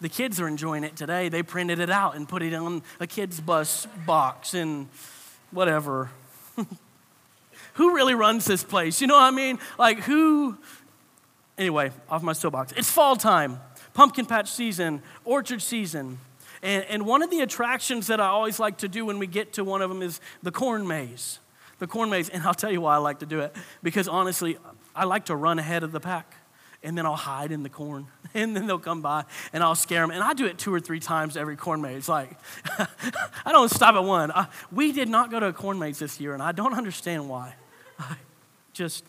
the 0.00 0.08
kids 0.08 0.40
are 0.40 0.48
enjoying 0.48 0.84
it 0.84 0.96
today. 0.96 1.28
They 1.28 1.42
printed 1.42 1.78
it 1.78 1.90
out 1.90 2.16
and 2.16 2.28
put 2.28 2.42
it 2.42 2.54
on 2.54 2.82
a 2.98 3.06
kids 3.06 3.40
bus 3.40 3.86
box 4.06 4.54
and 4.54 4.88
whatever. 5.50 6.10
who 7.74 7.94
really 7.94 8.14
runs 8.14 8.44
this 8.44 8.64
place? 8.64 9.00
You 9.00 9.06
know 9.06 9.14
what 9.14 9.24
I 9.24 9.30
mean? 9.30 9.58
Like 9.78 10.00
who? 10.00 10.56
Anyway, 11.58 11.90
off 12.08 12.22
my 12.22 12.32
soapbox. 12.32 12.72
It's 12.72 12.90
fall 12.90 13.16
time, 13.16 13.60
pumpkin 13.92 14.24
patch 14.24 14.50
season, 14.50 15.02
orchard 15.24 15.60
season. 15.60 16.18
And, 16.62 16.84
and 16.84 17.06
one 17.06 17.22
of 17.22 17.30
the 17.30 17.40
attractions 17.40 18.06
that 18.06 18.20
I 18.20 18.26
always 18.26 18.58
like 18.58 18.78
to 18.78 18.88
do 18.88 19.04
when 19.04 19.18
we 19.18 19.26
get 19.26 19.54
to 19.54 19.64
one 19.64 19.82
of 19.82 19.90
them 19.90 20.02
is 20.02 20.20
the 20.42 20.50
corn 20.50 20.86
maze. 20.86 21.38
The 21.80 21.88
corn 21.88 22.08
maze. 22.08 22.28
And 22.28 22.44
I'll 22.44 22.54
tell 22.54 22.70
you 22.70 22.80
why 22.80 22.94
I 22.94 22.98
like 22.98 23.18
to 23.18 23.26
do 23.26 23.40
it. 23.40 23.56
Because 23.82 24.06
honestly, 24.06 24.56
I 24.94 25.04
like 25.04 25.24
to 25.24 25.36
run 25.36 25.58
ahead 25.58 25.82
of 25.82 25.90
the 25.90 25.98
pack. 25.98 26.36
And 26.82 26.96
then 26.96 27.04
I'll 27.04 27.16
hide 27.16 27.50
in 27.50 27.64
the 27.64 27.68
corn. 27.68 28.06
And 28.32 28.54
then 28.54 28.68
they'll 28.68 28.78
come 28.78 29.02
by 29.02 29.24
and 29.52 29.60
I'll 29.60 29.74
scare 29.74 30.02
them. 30.02 30.12
And 30.12 30.22
I 30.22 30.34
do 30.34 30.46
it 30.46 30.56
two 30.56 30.72
or 30.72 30.78
three 30.78 31.00
times 31.00 31.36
every 31.36 31.56
corn 31.56 31.82
maze. 31.82 32.08
Like, 32.08 32.30
I 33.44 33.50
don't 33.50 33.68
stop 33.68 33.96
at 33.96 34.04
one. 34.04 34.30
I, 34.30 34.46
we 34.70 34.92
did 34.92 35.08
not 35.08 35.32
go 35.32 35.40
to 35.40 35.46
a 35.46 35.52
corn 35.52 35.80
maze 35.80 35.98
this 35.98 36.20
year, 36.20 36.32
and 36.32 36.40
I 36.40 36.52
don't 36.52 36.72
understand 36.72 37.28
why. 37.28 37.56
Just 38.72 39.04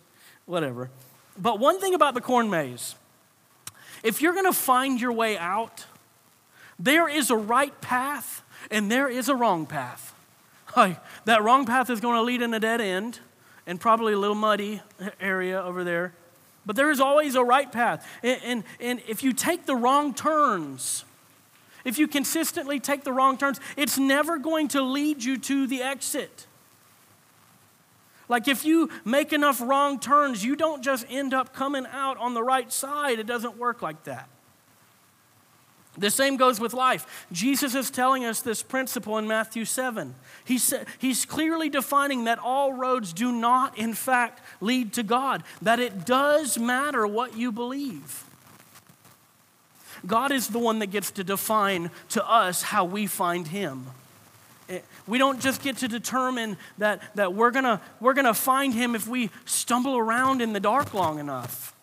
whatever. 0.47 0.89
But 1.37 1.59
one 1.59 1.79
thing 1.79 1.93
about 1.93 2.15
the 2.15 2.21
corn 2.21 2.49
maze 2.49 2.95
if 4.01 4.23
you're 4.23 4.33
going 4.33 4.45
to 4.45 4.53
find 4.53 4.99
your 4.99 5.13
way 5.13 5.37
out, 5.37 5.85
there 6.79 7.07
is 7.07 7.29
a 7.29 7.35
right 7.35 7.79
path 7.79 8.41
and 8.71 8.91
there 8.91 9.07
is 9.07 9.29
a 9.29 9.35
wrong 9.35 9.67
path. 9.67 10.15
That 11.25 11.43
wrong 11.43 11.65
path 11.65 11.89
is 11.89 11.99
going 11.99 12.15
to 12.15 12.21
lead 12.21 12.41
in 12.41 12.53
a 12.53 12.59
dead 12.59 12.81
end 12.81 13.19
and 13.67 13.79
probably 13.79 14.13
a 14.13 14.17
little 14.17 14.35
muddy 14.35 14.81
area 15.19 15.61
over 15.61 15.83
there. 15.83 16.13
But 16.65 16.75
there 16.75 16.91
is 16.91 16.99
always 16.99 17.35
a 17.35 17.43
right 17.43 17.71
path. 17.71 18.07
And, 18.21 18.41
and, 18.43 18.63
and 18.79 19.01
if 19.07 19.23
you 19.23 19.33
take 19.33 19.65
the 19.65 19.75
wrong 19.75 20.13
turns, 20.13 21.05
if 21.83 21.97
you 21.97 22.07
consistently 22.07 22.79
take 22.79 23.03
the 23.03 23.13
wrong 23.13 23.37
turns, 23.37 23.59
it's 23.75 23.97
never 23.97 24.37
going 24.37 24.67
to 24.69 24.81
lead 24.81 25.23
you 25.23 25.37
to 25.37 25.67
the 25.67 25.81
exit. 25.81 26.47
Like 28.29 28.47
if 28.47 28.63
you 28.63 28.89
make 29.03 29.33
enough 29.33 29.59
wrong 29.59 29.99
turns, 29.99 30.43
you 30.43 30.55
don't 30.55 30.83
just 30.83 31.05
end 31.09 31.33
up 31.33 31.53
coming 31.53 31.85
out 31.91 32.17
on 32.17 32.33
the 32.33 32.43
right 32.43 32.71
side. 32.71 33.19
It 33.19 33.27
doesn't 33.27 33.57
work 33.57 33.81
like 33.81 34.03
that. 34.05 34.29
The 35.97 36.09
same 36.09 36.37
goes 36.37 36.59
with 36.59 36.73
life. 36.73 37.25
Jesus 37.31 37.75
is 37.75 37.91
telling 37.91 38.23
us 38.23 38.41
this 38.41 38.63
principle 38.63 39.17
in 39.17 39.27
Matthew 39.27 39.65
7. 39.65 40.15
He 40.45 40.57
said, 40.57 40.87
he's 40.99 41.25
clearly 41.25 41.69
defining 41.69 42.23
that 42.25 42.39
all 42.39 42.71
roads 42.71 43.11
do 43.11 43.31
not, 43.31 43.77
in 43.77 43.93
fact, 43.93 44.41
lead 44.61 44.93
to 44.93 45.03
God, 45.03 45.43
that 45.61 45.79
it 45.79 46.05
does 46.05 46.57
matter 46.57 47.05
what 47.05 47.35
you 47.35 47.51
believe. 47.51 48.23
God 50.07 50.31
is 50.31 50.47
the 50.47 50.59
one 50.59 50.79
that 50.79 50.87
gets 50.87 51.11
to 51.11 51.23
define 51.23 51.91
to 52.09 52.27
us 52.27 52.61
how 52.61 52.85
we 52.85 53.05
find 53.05 53.47
Him. 53.47 53.85
Eh, 54.69 54.79
we 55.07 55.17
don't 55.17 55.41
just 55.41 55.61
get 55.61 55.77
to 55.77 55.87
determine 55.87 56.57
that, 56.77 57.01
that 57.15 57.33
we're 57.33 57.51
going 57.51 57.79
we're 57.99 58.13
gonna 58.13 58.33
find 58.33 58.73
Him 58.73 58.95
if 58.95 59.07
we 59.07 59.29
stumble 59.45 59.97
around 59.97 60.41
in 60.41 60.53
the 60.53 60.59
dark 60.59 60.93
long 60.93 61.19
enough. 61.19 61.75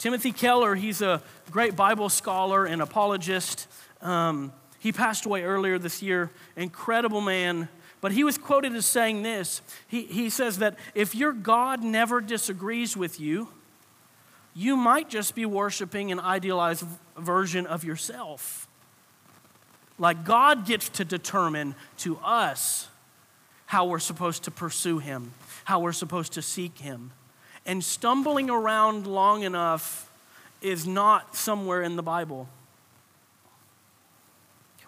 Timothy 0.00 0.32
Keller, 0.32 0.76
he's 0.76 1.02
a 1.02 1.22
great 1.50 1.76
Bible 1.76 2.08
scholar 2.08 2.64
and 2.64 2.80
apologist. 2.80 3.68
Um, 4.00 4.50
he 4.78 4.92
passed 4.92 5.26
away 5.26 5.42
earlier 5.42 5.78
this 5.78 6.00
year. 6.00 6.30
Incredible 6.56 7.20
man. 7.20 7.68
But 8.00 8.12
he 8.12 8.24
was 8.24 8.38
quoted 8.38 8.74
as 8.74 8.86
saying 8.86 9.22
this 9.22 9.60
he, 9.88 10.04
he 10.04 10.30
says 10.30 10.56
that 10.58 10.78
if 10.94 11.14
your 11.14 11.34
God 11.34 11.84
never 11.84 12.22
disagrees 12.22 12.96
with 12.96 13.20
you, 13.20 13.48
you 14.54 14.74
might 14.74 15.10
just 15.10 15.34
be 15.34 15.44
worshiping 15.44 16.10
an 16.10 16.18
idealized 16.18 16.86
version 17.18 17.66
of 17.66 17.84
yourself. 17.84 18.66
Like 19.98 20.24
God 20.24 20.64
gets 20.64 20.88
to 20.88 21.04
determine 21.04 21.74
to 21.98 22.16
us 22.24 22.88
how 23.66 23.84
we're 23.84 23.98
supposed 23.98 24.44
to 24.44 24.50
pursue 24.50 24.98
Him, 24.98 25.34
how 25.64 25.80
we're 25.80 25.92
supposed 25.92 26.32
to 26.32 26.42
seek 26.42 26.78
Him. 26.78 27.12
And 27.66 27.84
stumbling 27.84 28.50
around 28.50 29.06
long 29.06 29.42
enough 29.42 30.10
is 30.60 30.86
not 30.86 31.36
somewhere 31.36 31.82
in 31.82 31.96
the 31.96 32.02
Bible. 32.02 32.48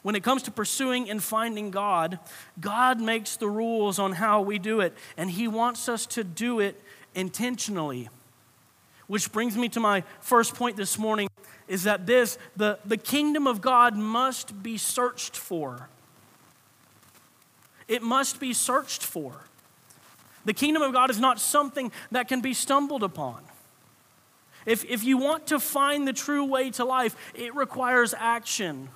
When 0.02 0.16
it 0.16 0.24
comes 0.24 0.42
to 0.44 0.50
pursuing 0.50 1.08
and 1.08 1.22
finding 1.22 1.70
God, 1.70 2.18
God 2.60 3.00
makes 3.00 3.36
the 3.36 3.48
rules 3.48 3.98
on 3.98 4.12
how 4.12 4.42
we 4.42 4.58
do 4.58 4.80
it, 4.80 4.94
and 5.16 5.30
He 5.30 5.46
wants 5.46 5.88
us 5.88 6.06
to 6.06 6.24
do 6.24 6.58
it 6.58 6.80
intentionally. 7.14 8.08
Which 9.06 9.30
brings 9.30 9.56
me 9.56 9.68
to 9.70 9.80
my 9.80 10.02
first 10.20 10.54
point 10.54 10.76
this 10.76 10.98
morning 10.98 11.28
is 11.68 11.84
that 11.84 12.06
this, 12.06 12.36
the, 12.56 12.78
the 12.84 12.96
kingdom 12.96 13.46
of 13.46 13.60
God 13.60 13.96
must 13.96 14.62
be 14.62 14.76
searched 14.76 15.36
for. 15.36 15.88
It 17.86 18.02
must 18.02 18.40
be 18.40 18.52
searched 18.52 19.04
for. 19.04 19.44
The 20.44 20.52
kingdom 20.52 20.82
of 20.82 20.92
God 20.92 21.10
is 21.10 21.20
not 21.20 21.38
something 21.38 21.92
that 22.10 22.28
can 22.28 22.40
be 22.40 22.54
stumbled 22.54 23.02
upon. 23.02 23.42
If, 24.66 24.84
if 24.84 25.04
you 25.04 25.18
want 25.18 25.48
to 25.48 25.58
find 25.58 26.06
the 26.06 26.12
true 26.12 26.44
way 26.44 26.70
to 26.72 26.84
life, 26.84 27.16
it 27.34 27.54
requires 27.54 28.14
action 28.16 28.88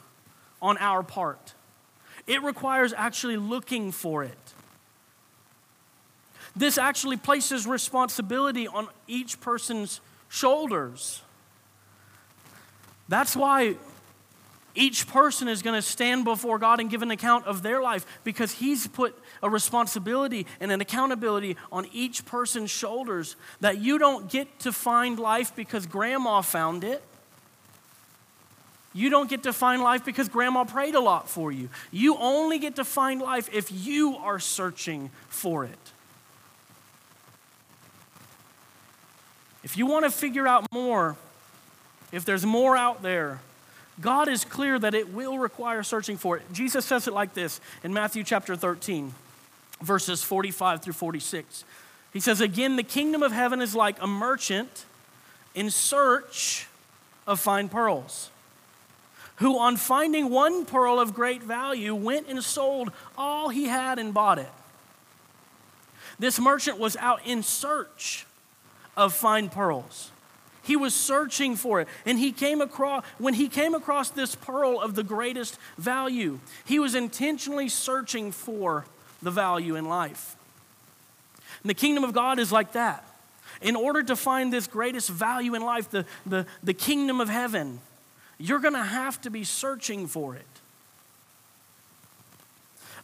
on 0.63 0.79
our 0.79 1.03
part. 1.03 1.55
It 2.27 2.43
requires 2.43 2.93
actually 2.93 3.37
looking 3.37 3.93
for 3.93 4.25
it. 4.25 4.39
This 6.55 6.79
actually 6.79 7.17
places 7.17 7.67
responsibility 7.67 8.67
on 8.67 8.89
each 9.07 9.41
person's 9.41 10.01
shoulders. 10.29 11.23
That's 13.09 13.37
why 13.37 13.77
each 14.77 15.07
person 15.07 15.49
is 15.49 15.63
going 15.63 15.75
to 15.75 15.83
stand 15.83 16.25
before 16.25 16.59
God 16.59 16.81
and 16.81 16.91
give 16.91 17.03
an 17.03 17.11
account 17.11 17.47
of 17.47 17.63
their 17.63 17.81
life 17.81 18.07
because 18.25 18.53
He's 18.53 18.87
put 18.87 19.17
a 19.43 19.51
responsibility 19.51 20.47
and 20.61 20.71
an 20.71 20.81
accountability 20.81 21.57
on 21.73 21.87
each 21.93 22.25
person's 22.25 22.71
shoulders 22.71 23.37
that 23.61 23.79
you 23.79 23.99
don't 23.99 24.31
get 24.31 24.61
to 24.61 24.73
find 24.73 25.19
life 25.19 25.55
because 25.57 25.87
grandma 25.87 26.41
found 26.41 26.85
it. 26.85 27.03
You 28.93 29.11
don't 29.11 29.29
get 29.29 29.43
to 29.43 29.53
find 29.53 29.83
life 29.83 30.07
because 30.07 30.31
grandma 30.31 30.65
prayed 30.65 30.95
a 30.95 31.01
lot 31.01 31.29
for 31.29 31.53
you. 31.53 31.69
You 31.91 32.17
only 32.17 32.59
get 32.59 32.77
to 32.77 32.85
find 32.85 33.21
life 33.21 33.51
if 33.53 33.71
you 33.71 34.17
are 34.17 34.39
searching 34.39 35.11
for 35.29 35.65
it. 35.65 35.79
If 39.63 39.77
you 39.77 39.85
want 39.85 40.05
to 40.05 40.11
figure 40.11 40.47
out 40.47 40.65
more, 40.73 41.17
if 42.13 42.25
there's 42.25 42.47
more 42.47 42.77
out 42.77 43.03
there, 43.03 43.41
God 44.01 44.29
is 44.29 44.45
clear 44.45 44.79
that 44.79 44.95
it 44.95 45.13
will 45.13 45.39
require 45.39 45.83
searching 45.83 46.17
for 46.17 46.37
it. 46.37 46.43
Jesus 46.53 46.85
says 46.85 47.09
it 47.09 47.15
like 47.15 47.35
this 47.35 47.61
in 47.83 47.93
Matthew 47.93 48.25
chapter 48.25 48.55
13, 48.55 49.15
verses 49.81 50.23
45 50.23 50.83
through 50.83 50.93
46. 50.93 51.65
He 52.13 52.21
says, 52.21 52.41
Again, 52.41 52.77
the 52.77 52.83
kingdom 52.83 53.23
of 53.23 53.33
heaven 53.33 53.61
is 53.61 53.75
like 53.75 54.01
a 54.03 54.07
merchant 54.07 54.85
in 55.55 55.71
search 55.71 56.67
of 57.27 57.41
fine 57.41 57.69
pearls, 57.69 58.31
who, 59.37 59.59
on 59.59 59.77
finding 59.77 60.31
one 60.31 60.67
pearl 60.67 61.01
of 61.01 61.15
great 61.15 61.43
value, 61.43 61.95
went 61.95 62.29
and 62.29 62.43
sold 62.45 62.93
all 63.17 63.49
he 63.49 63.65
had 63.65 63.99
and 63.99 64.13
bought 64.13 64.39
it. 64.39 64.51
This 66.19 66.39
merchant 66.39 66.79
was 66.79 66.97
out 66.97 67.21
in 67.27 67.43
search 67.43 68.27
of 68.97 69.15
fine 69.15 69.49
pearls. 69.49 70.11
He 70.67 70.75
was 70.75 70.95
searching 70.95 71.55
for 71.55 71.81
it. 71.81 71.89
And 72.05 72.19
he 72.19 72.33
came 72.33 72.61
across, 72.61 73.05
when 73.19 73.35
he 73.35 73.49
came 73.49 73.73
across 73.73 74.11
this 74.11 74.35
pearl 74.35 74.81
of 74.81 74.97
the 74.97 75.05
greatest 75.05 75.59
value, 75.79 76.41
he 76.65 76.81
was 76.81 76.97
intentionally 76.97 77.69
searching 77.69 78.33
for 78.33 78.85
the 79.23 79.31
value 79.31 79.77
in 79.77 79.89
life. 79.89 80.35
And 81.63 81.71
the 81.71 81.75
kingdom 81.75 82.03
of 82.03 82.13
God 82.13 82.41
is 82.41 82.51
like 82.51 82.73
that. 82.73 83.05
In 83.63 83.77
order 83.77 84.03
to 84.03 84.17
find 84.17 84.53
this 84.53 84.67
greatest 84.67 85.09
value 85.09 85.55
in 85.55 85.63
life, 85.63 85.89
the, 85.89 86.05
the, 86.27 86.47
the 86.65 86.75
kingdom 86.75 87.21
of 87.21 87.29
heaven, 87.29 87.79
you're 88.37 88.59
going 88.59 88.75
to 88.75 88.83
have 88.83 89.21
to 89.21 89.31
be 89.31 89.45
searching 89.45 90.09
for 90.09 90.35
it. 90.35 90.47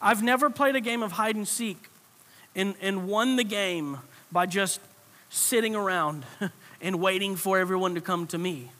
I've 0.00 0.22
never 0.22 0.50
played 0.50 0.74
a 0.74 0.80
game 0.80 1.04
of 1.04 1.12
hide 1.12 1.36
and 1.36 1.46
seek 1.46 1.78
and, 2.56 2.74
and 2.82 3.06
won 3.06 3.36
the 3.36 3.44
game 3.44 3.98
by 4.32 4.46
just 4.46 4.80
sitting 5.30 5.76
around 5.76 6.24
and 6.82 7.00
waiting 7.00 7.36
for 7.36 7.58
everyone 7.58 7.94
to 7.94 8.00
come 8.00 8.26
to 8.28 8.38
me. 8.38 8.70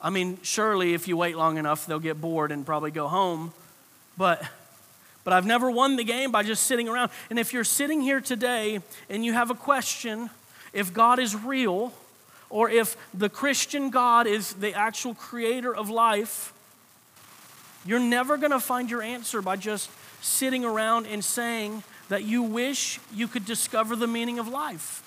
I 0.00 0.10
mean, 0.10 0.38
surely 0.42 0.94
if 0.94 1.08
you 1.08 1.16
wait 1.16 1.36
long 1.36 1.58
enough, 1.58 1.86
they'll 1.86 1.98
get 1.98 2.20
bored 2.20 2.52
and 2.52 2.64
probably 2.64 2.92
go 2.92 3.08
home. 3.08 3.52
But 4.16 4.42
but 5.28 5.34
I've 5.34 5.44
never 5.44 5.70
won 5.70 5.96
the 5.96 6.04
game 6.04 6.32
by 6.32 6.42
just 6.42 6.62
sitting 6.62 6.88
around. 6.88 7.10
And 7.28 7.38
if 7.38 7.52
you're 7.52 7.62
sitting 7.62 8.00
here 8.00 8.18
today 8.18 8.80
and 9.10 9.22
you 9.22 9.34
have 9.34 9.50
a 9.50 9.54
question, 9.54 10.30
if 10.72 10.94
God 10.94 11.18
is 11.18 11.36
real, 11.36 11.92
or 12.48 12.70
if 12.70 12.96
the 13.12 13.28
Christian 13.28 13.90
God 13.90 14.26
is 14.26 14.54
the 14.54 14.72
actual 14.72 15.14
creator 15.14 15.74
of 15.74 15.90
life, 15.90 16.54
you're 17.84 18.00
never 18.00 18.38
going 18.38 18.52
to 18.52 18.60
find 18.60 18.90
your 18.90 19.02
answer 19.02 19.42
by 19.42 19.56
just 19.56 19.90
sitting 20.22 20.64
around 20.64 21.06
and 21.06 21.22
saying 21.22 21.82
that 22.08 22.24
you 22.24 22.42
wish 22.42 22.98
you 23.14 23.28
could 23.28 23.44
discover 23.44 23.96
the 23.96 24.06
meaning 24.06 24.38
of 24.38 24.48
life. 24.48 25.02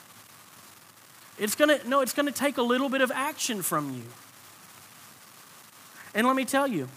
It's 1.37 1.55
going 1.55 1.79
to 1.79 1.89
no, 1.89 2.01
it's 2.01 2.13
going 2.13 2.25
to 2.25 2.31
take 2.31 2.57
a 2.57 2.61
little 2.61 2.89
bit 2.89 3.01
of 3.01 3.11
action 3.11 3.61
from 3.61 3.93
you. 3.95 4.03
And 6.13 6.27
let 6.27 6.35
me 6.35 6.45
tell 6.45 6.67
you, 6.67 6.89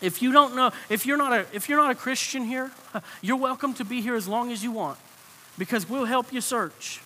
if 0.00 0.20
you 0.20 0.32
don't 0.32 0.54
know, 0.54 0.72
if 0.90 1.06
you're 1.06 1.16
not 1.16 1.32
a 1.32 1.46
if 1.52 1.68
you're 1.68 1.78
not 1.78 1.90
a 1.90 1.94
Christian 1.94 2.44
here, 2.44 2.70
you're 3.22 3.36
welcome 3.36 3.72
to 3.74 3.84
be 3.84 4.00
here 4.00 4.14
as 4.14 4.28
long 4.28 4.52
as 4.52 4.62
you 4.62 4.72
want 4.72 4.98
because 5.58 5.88
we'll 5.88 6.04
help 6.04 6.32
you 6.32 6.40
search. 6.40 7.00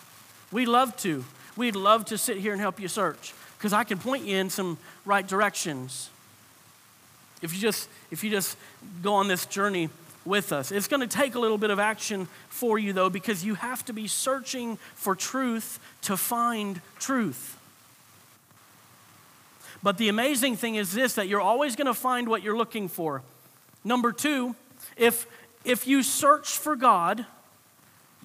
We'd 0.51 0.67
love 0.67 0.97
to. 0.97 1.23
We'd 1.55 1.75
love 1.75 2.05
to 2.05 2.17
sit 2.17 2.37
here 2.37 2.51
and 2.51 2.61
help 2.61 2.79
you 2.79 2.87
search 2.87 3.33
because 3.57 3.73
I 3.73 3.83
can 3.83 3.97
point 3.97 4.25
you 4.25 4.37
in 4.37 4.49
some 4.49 4.77
right 5.05 5.25
directions. 5.25 6.09
If 7.41 7.53
you 7.53 7.59
just 7.59 7.89
if 8.09 8.23
you 8.23 8.29
just 8.29 8.57
go 9.01 9.13
on 9.13 9.27
this 9.27 9.45
journey 9.45 9.89
with 10.25 10.51
us. 10.51 10.71
It's 10.71 10.87
going 10.87 11.01
to 11.01 11.07
take 11.07 11.35
a 11.35 11.39
little 11.39 11.57
bit 11.57 11.69
of 11.69 11.79
action 11.79 12.27
for 12.49 12.77
you 12.77 12.93
though 12.93 13.09
because 13.09 13.43
you 13.43 13.55
have 13.55 13.83
to 13.85 13.93
be 13.93 14.07
searching 14.07 14.77
for 14.95 15.15
truth 15.15 15.79
to 16.03 16.17
find 16.17 16.81
truth. 16.99 17.57
But 19.83 19.97
the 19.97 20.09
amazing 20.09 20.57
thing 20.57 20.75
is 20.75 20.91
this 20.91 21.15
that 21.15 21.27
you're 21.27 21.41
always 21.41 21.75
going 21.75 21.87
to 21.87 21.93
find 21.93 22.27
what 22.27 22.43
you're 22.43 22.57
looking 22.57 22.87
for. 22.87 23.23
Number 23.83 24.11
2, 24.11 24.55
if 24.97 25.27
if 25.63 25.87
you 25.87 26.03
search 26.03 26.57
for 26.57 26.75
God, 26.75 27.25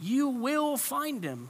you 0.01 0.29
will 0.29 0.77
find 0.77 1.23
him. 1.23 1.49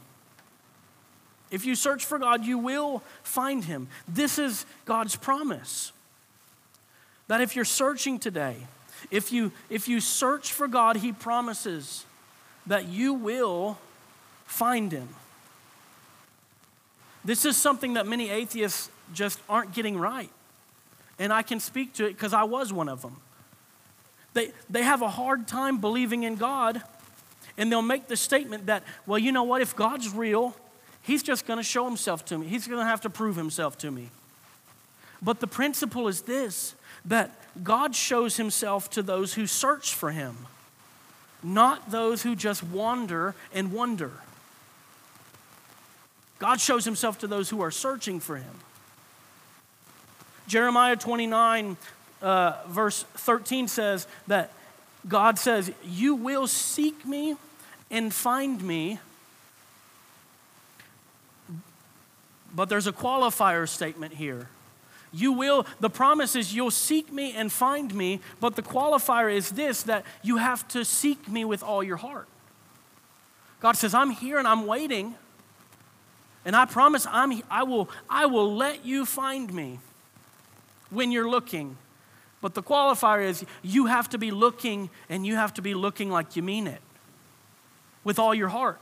If 1.50 1.64
you 1.64 1.74
search 1.74 2.04
for 2.04 2.18
God, 2.18 2.44
you 2.44 2.58
will 2.58 3.02
find 3.22 3.64
him. 3.64 3.88
This 4.08 4.38
is 4.38 4.66
God's 4.84 5.14
promise. 5.14 5.92
That 7.28 7.40
if 7.40 7.54
you're 7.54 7.64
searching 7.64 8.18
today, 8.18 8.56
if 9.10 9.32
you 9.32 9.52
if 9.70 9.88
you 9.88 10.00
search 10.00 10.52
for 10.52 10.68
God, 10.68 10.96
he 10.96 11.12
promises 11.12 12.04
that 12.66 12.86
you 12.86 13.14
will 13.14 13.78
find 14.46 14.92
him. 14.92 15.08
This 17.24 17.44
is 17.44 17.56
something 17.56 17.94
that 17.94 18.06
many 18.06 18.30
atheists 18.30 18.88
just 19.12 19.40
aren't 19.48 19.72
getting 19.72 19.98
right. 19.98 20.30
And 21.18 21.32
I 21.32 21.42
can 21.42 21.60
speak 21.60 21.94
to 21.94 22.06
it 22.06 22.12
because 22.12 22.32
I 22.32 22.44
was 22.44 22.72
one 22.72 22.88
of 22.88 23.02
them. 23.02 23.16
They, 24.34 24.52
they 24.68 24.82
have 24.82 25.02
a 25.02 25.08
hard 25.08 25.48
time 25.48 25.78
believing 25.78 26.22
in 26.22 26.36
God, 26.36 26.82
and 27.56 27.72
they'll 27.72 27.82
make 27.82 28.06
the 28.06 28.16
statement 28.16 28.66
that, 28.66 28.84
well, 29.06 29.18
you 29.18 29.32
know 29.32 29.44
what, 29.44 29.62
if 29.62 29.74
God's 29.74 30.12
real, 30.12 30.54
He's 31.02 31.22
just 31.22 31.46
going 31.46 31.58
to 31.58 31.62
show 31.62 31.84
Himself 31.86 32.24
to 32.26 32.38
me. 32.38 32.46
He's 32.46 32.66
going 32.66 32.80
to 32.80 32.84
have 32.84 33.00
to 33.02 33.10
prove 33.10 33.34
Himself 33.36 33.78
to 33.78 33.90
me. 33.90 34.10
But 35.22 35.40
the 35.40 35.46
principle 35.46 36.06
is 36.06 36.22
this 36.22 36.74
that 37.04 37.30
God 37.62 37.94
shows 37.94 38.36
Himself 38.36 38.90
to 38.90 39.02
those 39.02 39.34
who 39.34 39.46
search 39.46 39.94
for 39.94 40.10
Him, 40.10 40.36
not 41.42 41.90
those 41.90 42.22
who 42.22 42.34
just 42.34 42.62
wander 42.62 43.34
and 43.54 43.72
wonder. 43.72 44.12
God 46.38 46.60
shows 46.60 46.84
Himself 46.84 47.18
to 47.20 47.26
those 47.26 47.50
who 47.50 47.60
are 47.62 47.70
searching 47.70 48.20
for 48.20 48.36
Him. 48.36 48.54
Jeremiah 50.46 50.96
29, 50.96 51.76
uh, 52.22 52.52
verse 52.68 53.04
13 53.14 53.68
says 53.68 54.06
that 54.26 54.52
God 55.08 55.38
says, 55.38 55.72
You 55.84 56.14
will 56.14 56.46
seek 56.46 57.04
me 57.06 57.36
and 57.90 58.12
find 58.12 58.62
me. 58.62 58.98
But 62.54 62.68
there's 62.68 62.86
a 62.86 62.92
qualifier 62.92 63.68
statement 63.68 64.14
here. 64.14 64.48
You 65.16 65.32
will, 65.32 65.66
the 65.80 65.88
promise 65.88 66.36
is 66.36 66.54
you'll 66.54 66.70
seek 66.70 67.10
me 67.10 67.32
and 67.34 67.50
find 67.50 67.94
me, 67.94 68.20
but 68.38 68.54
the 68.54 68.62
qualifier 68.62 69.34
is 69.34 69.52
this 69.52 69.82
that 69.84 70.04
you 70.22 70.36
have 70.36 70.68
to 70.68 70.84
seek 70.84 71.26
me 71.26 71.42
with 71.42 71.62
all 71.62 71.82
your 71.82 71.96
heart. 71.96 72.28
God 73.60 73.78
says, 73.78 73.94
I'm 73.94 74.10
here 74.10 74.38
and 74.38 74.46
I'm 74.46 74.66
waiting. 74.66 75.14
And 76.44 76.54
I 76.54 76.66
promise 76.66 77.06
I'm, 77.10 77.42
I, 77.50 77.62
will, 77.62 77.88
I 78.10 78.26
will 78.26 78.54
let 78.54 78.84
you 78.84 79.06
find 79.06 79.52
me 79.52 79.80
when 80.90 81.10
you're 81.10 81.28
looking. 81.28 81.78
But 82.42 82.52
the 82.54 82.62
qualifier 82.62 83.26
is 83.26 83.44
you 83.62 83.86
have 83.86 84.10
to 84.10 84.18
be 84.18 84.30
looking 84.30 84.90
and 85.08 85.26
you 85.26 85.36
have 85.36 85.54
to 85.54 85.62
be 85.62 85.72
looking 85.72 86.10
like 86.10 86.36
you 86.36 86.42
mean 86.42 86.66
it 86.66 86.82
with 88.04 88.18
all 88.18 88.34
your 88.34 88.48
heart. 88.48 88.80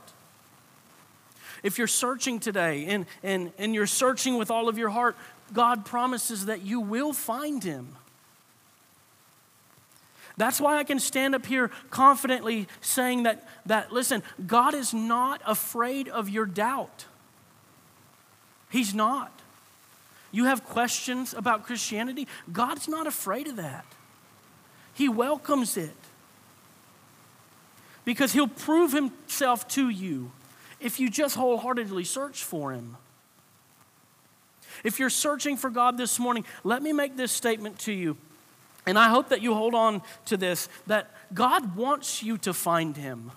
If 1.63 1.77
you're 1.77 1.87
searching 1.87 2.39
today 2.39 2.85
and, 2.87 3.05
and, 3.23 3.51
and 3.57 3.73
you're 3.73 3.87
searching 3.87 4.37
with 4.37 4.51
all 4.51 4.67
of 4.67 4.77
your 4.77 4.89
heart, 4.89 5.15
God 5.53 5.85
promises 5.85 6.45
that 6.45 6.61
you 6.61 6.79
will 6.79 7.13
find 7.13 7.63
him. 7.63 7.95
That's 10.37 10.59
why 10.59 10.77
I 10.77 10.83
can 10.83 10.99
stand 10.99 11.33
up 11.33 11.45
here 11.45 11.71
confidently 11.89 12.67
saying 12.81 13.23
that, 13.23 13.47
that 13.65 13.91
listen, 13.91 14.21
God 14.45 14.73
is 14.73 14.93
not 14.93 15.41
afraid 15.45 16.09
of 16.09 16.29
your 16.29 16.45
doubt. 16.45 17.05
He's 18.69 18.93
not 18.93 19.31
you 20.35 20.43
have 20.43 20.65
questions 20.65 21.33
about 21.33 21.63
Christianity, 21.65 22.27
God's 22.51 22.89
not 22.89 23.07
afraid 23.07 23.47
of 23.47 23.55
that. 23.55 23.85
He 24.93 25.07
welcomes 25.07 25.77
it 25.77 25.95
because 28.03 28.33
He'll 28.33 28.49
prove 28.49 28.91
Himself 28.91 29.65
to 29.69 29.87
you 29.87 30.33
if 30.81 30.99
you 30.99 31.09
just 31.09 31.37
wholeheartedly 31.37 32.03
search 32.03 32.43
for 32.43 32.73
Him. 32.73 32.97
If 34.83 34.99
you're 34.99 35.09
searching 35.09 35.57
for 35.57 35.69
God 35.69 35.97
this 35.97 36.19
morning, 36.19 36.45
let 36.63 36.81
me 36.81 36.93
make 36.93 37.17
this 37.17 37.31
statement 37.31 37.79
to 37.79 37.91
you. 37.91 38.17
And 38.85 38.99
I 38.99 39.09
hope 39.09 39.29
that 39.29 39.41
you 39.41 39.53
hold 39.53 39.73
on 39.73 40.01
to 40.25 40.37
this 40.37 40.69
that 40.87 41.11
God 41.33 41.75
wants 41.75 42.21
you 42.21 42.37
to 42.39 42.53
find 42.53 42.95
Him. 42.95 43.31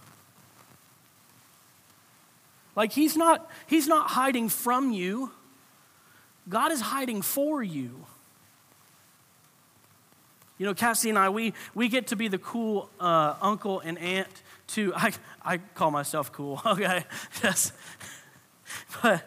Like 2.76 2.92
he's 2.92 3.16
not 3.16 3.50
he's 3.66 3.88
not 3.88 4.10
hiding 4.10 4.48
from 4.48 4.92
you. 4.92 5.32
God 6.48 6.72
is 6.72 6.80
hiding 6.80 7.22
for 7.22 7.62
you. 7.62 8.06
You 10.58 10.66
know, 10.66 10.74
Cassie 10.74 11.08
and 11.08 11.18
I, 11.18 11.28
we, 11.28 11.54
we 11.74 11.88
get 11.88 12.08
to 12.08 12.16
be 12.16 12.26
the 12.26 12.38
cool 12.38 12.90
uh, 12.98 13.34
uncle 13.40 13.80
and 13.80 13.96
aunt 13.98 14.28
to, 14.68 14.92
I, 14.94 15.12
I 15.44 15.58
call 15.58 15.92
myself 15.92 16.32
cool, 16.32 16.60
okay? 16.66 17.04
Yes. 17.42 17.72
But 19.02 19.26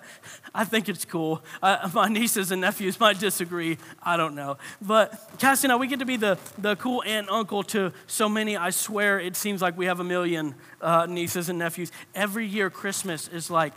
I 0.54 0.66
think 0.66 0.90
it's 0.90 1.06
cool. 1.06 1.42
Uh, 1.62 1.90
my 1.94 2.10
nieces 2.10 2.52
and 2.52 2.62
nephews 2.62 3.00
might 3.00 3.20
disagree. 3.20 3.78
I 4.04 4.18
don't 4.18 4.36
know. 4.36 4.58
But 4.82 5.18
Cassie 5.40 5.68
and 5.68 5.72
I, 5.72 5.78
we 5.78 5.88
get 5.88 6.00
to 6.00 6.06
be 6.06 6.18
the, 6.18 6.38
the 6.58 6.76
cool 6.76 7.02
aunt 7.04 7.28
and 7.28 7.30
uncle 7.30 7.64
to 7.64 7.94
so 8.08 8.28
many. 8.28 8.58
I 8.58 8.72
swear 8.72 9.20
it 9.20 9.36
seems 9.36 9.62
like 9.62 9.78
we 9.78 9.86
have 9.86 10.00
a 10.02 10.04
million 10.04 10.56
uh, 10.82 11.06
nieces 11.06 11.48
and 11.48 11.58
nephews. 11.58 11.92
Every 12.14 12.46
year, 12.46 12.70
Christmas 12.70 13.30
is 13.30 13.50
like, 13.50 13.74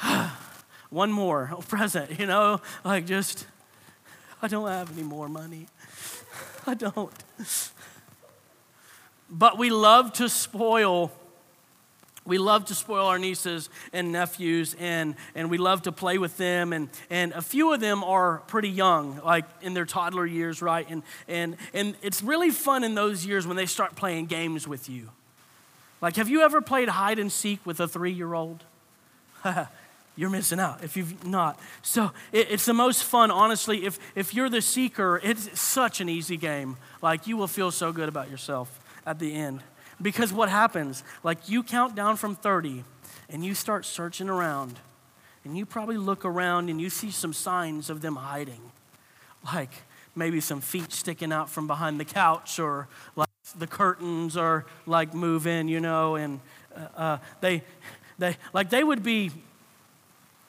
one 0.90 1.10
more 1.10 1.48
present, 1.68 2.20
you 2.20 2.26
know? 2.26 2.60
Like 2.84 3.06
just, 3.06 3.46
I 4.40 4.46
don't 4.46 4.68
have 4.68 4.92
any 4.96 5.02
more 5.02 5.28
money. 5.28 5.66
I 6.66 6.74
don't. 6.74 7.12
But 9.30 9.58
we 9.58 9.70
love 9.70 10.12
to 10.14 10.28
spoil. 10.28 11.12
We 12.28 12.36
love 12.36 12.66
to 12.66 12.74
spoil 12.74 13.06
our 13.06 13.18
nieces 13.18 13.70
and 13.92 14.12
nephews, 14.12 14.76
and, 14.78 15.16
and 15.34 15.50
we 15.50 15.56
love 15.56 15.82
to 15.82 15.92
play 15.92 16.18
with 16.18 16.36
them. 16.36 16.74
And, 16.74 16.90
and 17.08 17.32
a 17.32 17.40
few 17.40 17.72
of 17.72 17.80
them 17.80 18.04
are 18.04 18.42
pretty 18.46 18.68
young, 18.68 19.20
like 19.24 19.46
in 19.62 19.72
their 19.72 19.86
toddler 19.86 20.26
years, 20.26 20.60
right? 20.60 20.86
And, 20.90 21.02
and, 21.26 21.56
and 21.72 21.96
it's 22.02 22.22
really 22.22 22.50
fun 22.50 22.84
in 22.84 22.94
those 22.94 23.24
years 23.24 23.46
when 23.46 23.56
they 23.56 23.64
start 23.64 23.96
playing 23.96 24.26
games 24.26 24.68
with 24.68 24.90
you. 24.90 25.08
Like, 26.02 26.16
have 26.16 26.28
you 26.28 26.42
ever 26.42 26.60
played 26.60 26.90
hide 26.90 27.18
and 27.18 27.32
seek 27.32 27.64
with 27.64 27.80
a 27.80 27.88
three 27.88 28.12
year 28.12 28.34
old? 28.34 28.62
you're 30.16 30.30
missing 30.30 30.60
out 30.60 30.84
if 30.84 30.96
you've 30.98 31.24
not. 31.24 31.58
So 31.80 32.10
it, 32.30 32.50
it's 32.50 32.66
the 32.66 32.74
most 32.74 33.04
fun, 33.04 33.30
honestly. 33.30 33.86
If, 33.86 33.98
if 34.14 34.34
you're 34.34 34.50
the 34.50 34.60
seeker, 34.60 35.18
it's 35.24 35.58
such 35.58 36.02
an 36.02 36.10
easy 36.10 36.36
game. 36.36 36.76
Like 37.00 37.26
you 37.26 37.38
will 37.38 37.46
feel 37.46 37.70
so 37.70 37.90
good 37.90 38.08
about 38.08 38.30
yourself 38.30 38.80
at 39.06 39.18
the 39.18 39.34
end. 39.34 39.62
Because 40.00 40.32
what 40.32 40.48
happens, 40.48 41.02
like 41.22 41.48
you 41.48 41.62
count 41.62 41.94
down 41.94 42.16
from 42.16 42.36
30 42.36 42.84
and 43.28 43.44
you 43.44 43.54
start 43.54 43.84
searching 43.84 44.28
around, 44.28 44.78
and 45.44 45.56
you 45.56 45.66
probably 45.66 45.96
look 45.96 46.24
around 46.24 46.68
and 46.68 46.80
you 46.80 46.90
see 46.90 47.10
some 47.10 47.32
signs 47.32 47.90
of 47.90 48.00
them 48.00 48.16
hiding. 48.16 48.60
Like 49.44 49.72
maybe 50.14 50.40
some 50.40 50.60
feet 50.60 50.92
sticking 50.92 51.32
out 51.32 51.48
from 51.50 51.66
behind 51.66 51.98
the 51.98 52.04
couch, 52.04 52.58
or 52.58 52.88
like 53.16 53.28
the 53.56 53.66
curtains 53.66 54.36
are 54.36 54.66
like 54.86 55.14
moving, 55.14 55.68
you 55.68 55.80
know, 55.80 56.16
and 56.16 56.40
uh, 56.76 56.86
uh, 56.96 57.18
they, 57.40 57.62
they, 58.18 58.36
like 58.52 58.70
they 58.70 58.84
would 58.84 59.02
be 59.02 59.30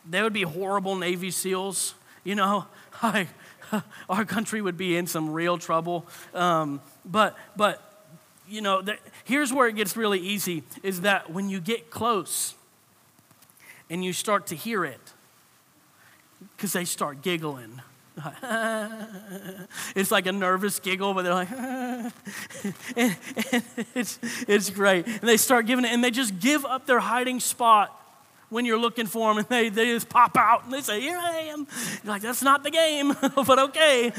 they 0.10 0.24
would 0.24 0.34
be 0.34 0.42
horrible 0.42 0.96
Navy 0.96 1.30
SEALs, 1.30 1.94
you 2.24 2.36
know. 2.36 2.66
I, 3.04 3.28
our 4.10 4.26
country 4.26 4.62
would 4.62 4.78
be 4.78 4.98
in 4.98 5.08
some 5.08 5.32
real 5.32 5.58
trouble. 5.58 6.06
Um, 6.34 6.82
but, 7.06 7.38
but, 7.56 7.82
you 8.50 8.62
know, 8.62 8.82
the, 8.82 8.98
here's 9.24 9.54
where 9.54 9.68
it 9.68 9.76
gets 9.76 9.96
really 9.96 10.20
easy 10.20 10.64
is 10.84 11.02
that 11.02 11.32
when 11.32 11.50
you 11.50 11.60
get 11.60 11.90
close 11.90 12.56
and 13.90 14.04
you 14.04 14.14
start 14.14 14.48
to 14.48 14.56
hear 14.56 14.84
it, 14.86 15.14
because 16.56 16.74
they 16.74 16.86
start 16.86 17.22
giggling. 17.22 17.82
it's 19.96 20.12
like 20.12 20.26
a 20.26 20.32
nervous 20.32 20.80
giggle, 20.80 21.14
but 21.14 21.24
they're 21.24 21.34
like, 21.34 21.52
and, 21.52 22.14
and 22.96 23.64
it's, 23.96 24.20
it's 24.48 24.70
great. 24.70 25.08
And 25.08 25.22
they 25.22 25.38
start 25.38 25.66
giving 25.66 25.86
it, 25.86 25.92
and 25.92 26.04
they 26.04 26.12
just 26.12 26.40
give 26.40 26.66
up 26.66 26.86
their 26.86 27.00
hiding 27.00 27.40
spot 27.40 27.96
when 28.50 28.66
you're 28.66 28.80
looking 28.80 29.06
for 29.06 29.30
them, 29.30 29.38
and 29.38 29.48
they, 29.48 29.70
they 29.70 29.86
just 29.86 30.10
pop 30.10 30.36
out 30.36 30.66
and 30.66 30.74
they 30.74 30.82
say, 30.82 31.00
Here 31.00 31.18
I 31.18 31.52
am. 31.52 31.68
You're 32.04 32.14
like, 32.14 32.22
That's 32.22 32.42
not 32.42 32.64
the 32.64 32.72
game, 32.72 33.16
but 33.36 33.60
okay. 33.60 34.12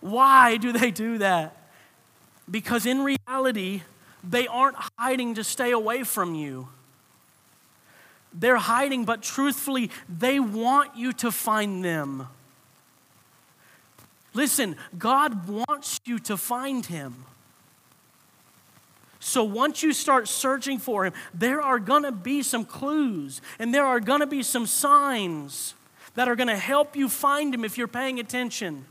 Why 0.00 0.58
do 0.58 0.72
they 0.72 0.90
do 0.90 1.18
that? 1.18 1.57
Because 2.50 2.86
in 2.86 3.02
reality, 3.02 3.82
they 4.24 4.46
aren't 4.46 4.76
hiding 4.98 5.34
to 5.34 5.44
stay 5.44 5.70
away 5.70 6.02
from 6.02 6.34
you. 6.34 6.68
They're 8.32 8.56
hiding, 8.56 9.04
but 9.04 9.22
truthfully, 9.22 9.90
they 10.08 10.38
want 10.38 10.96
you 10.96 11.12
to 11.14 11.32
find 11.32 11.84
them. 11.84 12.28
Listen, 14.34 14.76
God 14.96 15.48
wants 15.48 15.98
you 16.04 16.18
to 16.20 16.36
find 16.36 16.84
Him. 16.84 17.24
So 19.20 19.42
once 19.42 19.82
you 19.82 19.92
start 19.92 20.28
searching 20.28 20.78
for 20.78 21.04
Him, 21.04 21.12
there 21.34 21.60
are 21.60 21.78
going 21.78 22.04
to 22.04 22.12
be 22.12 22.42
some 22.42 22.64
clues 22.64 23.40
and 23.58 23.74
there 23.74 23.84
are 23.84 24.00
going 24.00 24.20
to 24.20 24.26
be 24.26 24.42
some 24.42 24.66
signs 24.66 25.74
that 26.14 26.28
are 26.28 26.36
going 26.36 26.48
to 26.48 26.56
help 26.56 26.96
you 26.96 27.08
find 27.08 27.52
Him 27.52 27.64
if 27.64 27.76
you're 27.76 27.88
paying 27.88 28.20
attention. 28.20 28.84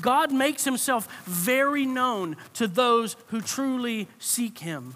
God 0.00 0.32
makes 0.32 0.64
Himself 0.64 1.08
very 1.24 1.86
known 1.86 2.36
to 2.54 2.66
those 2.66 3.16
who 3.28 3.40
truly 3.40 4.08
seek 4.18 4.58
Him. 4.58 4.94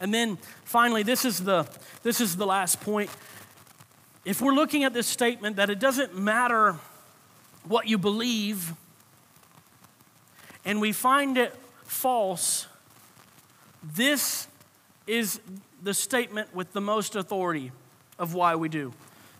And 0.00 0.12
then 0.12 0.38
finally, 0.64 1.02
this 1.02 1.24
is 1.24 1.42
the, 1.42 1.66
this 2.02 2.20
is 2.20 2.36
the 2.36 2.46
last 2.46 2.80
point. 2.80 3.10
If 4.24 4.40
we're 4.40 4.52
looking 4.52 4.84
at 4.84 4.92
this 4.92 5.06
statement 5.06 5.56
that 5.56 5.70
it 5.70 5.78
doesn't 5.78 6.16
matter 6.16 6.76
what 7.66 7.88
you 7.88 7.98
believe, 7.98 8.72
and 10.64 10.80
we 10.80 10.92
find 10.92 11.38
it 11.38 11.54
false, 11.84 12.66
this 13.82 14.46
is 15.06 15.40
the 15.82 15.94
statement 15.94 16.54
with 16.54 16.72
the 16.72 16.80
most 16.80 17.16
authority 17.16 17.70
of 18.18 18.34
why 18.34 18.54
we 18.56 18.68
do. 18.68 18.92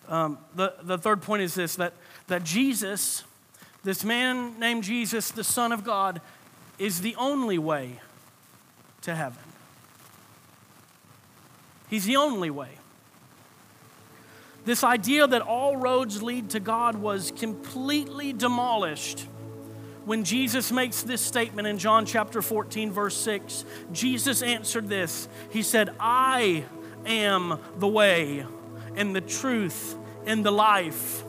Um, 0.09 0.39
the, 0.55 0.75
the 0.83 0.99
third 0.99 1.23
point 1.23 1.43
is 1.43 1.55
this 1.55 1.77
that, 1.77 1.95
that 2.27 2.45
Jesus, 2.45 3.25
this 3.83 4.05
man 4.05 4.59
named 4.59 4.85
Jesus, 4.85 5.31
the 5.31 5.45
Son 5.45 5.73
of 5.73 5.85
God, 5.85 6.21
is 6.79 7.01
the 7.01 7.17
only 7.17 7.59
way 7.59 8.01
to 9.03 9.15
heaven. 9.15 9.43
He's 11.89 12.05
the 12.05 12.17
only 12.17 12.51
way. 12.51 12.71
This 14.65 14.83
idea 14.83 15.27
that 15.27 15.43
all 15.43 15.77
roads 15.77 16.23
lead 16.23 16.51
to 16.51 16.61
God 16.61 16.97
was 16.97 17.31
completely 17.37 18.33
demolished 18.33 19.27
when 20.05 20.25
Jesus 20.25 20.71
makes 20.71 21.03
this 21.03 21.21
statement 21.21 21.67
in 21.67 21.79
John 21.79 22.07
chapter 22.07 22.43
14, 22.43 22.93
verse 22.93 23.17
6. 23.17 23.65
Jesus 23.93 24.43
answered 24.43 24.89
this 24.89 25.29
He 25.51 25.63
said, 25.63 25.95
I 25.99 26.65
am 27.07 27.59
the 27.79 27.89
way 27.89 28.47
and 28.97 29.15
the 29.15 29.21
truth 29.21 29.97
and 30.27 30.45
the 30.45 30.51
life. 30.51 31.25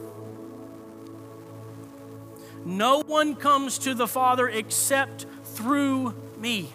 No 2.65 3.01
one 3.01 3.35
comes 3.35 3.77
to 3.79 3.93
the 3.93 4.07
Father 4.07 4.49
except 4.49 5.25
through 5.43 6.15
me. 6.37 6.73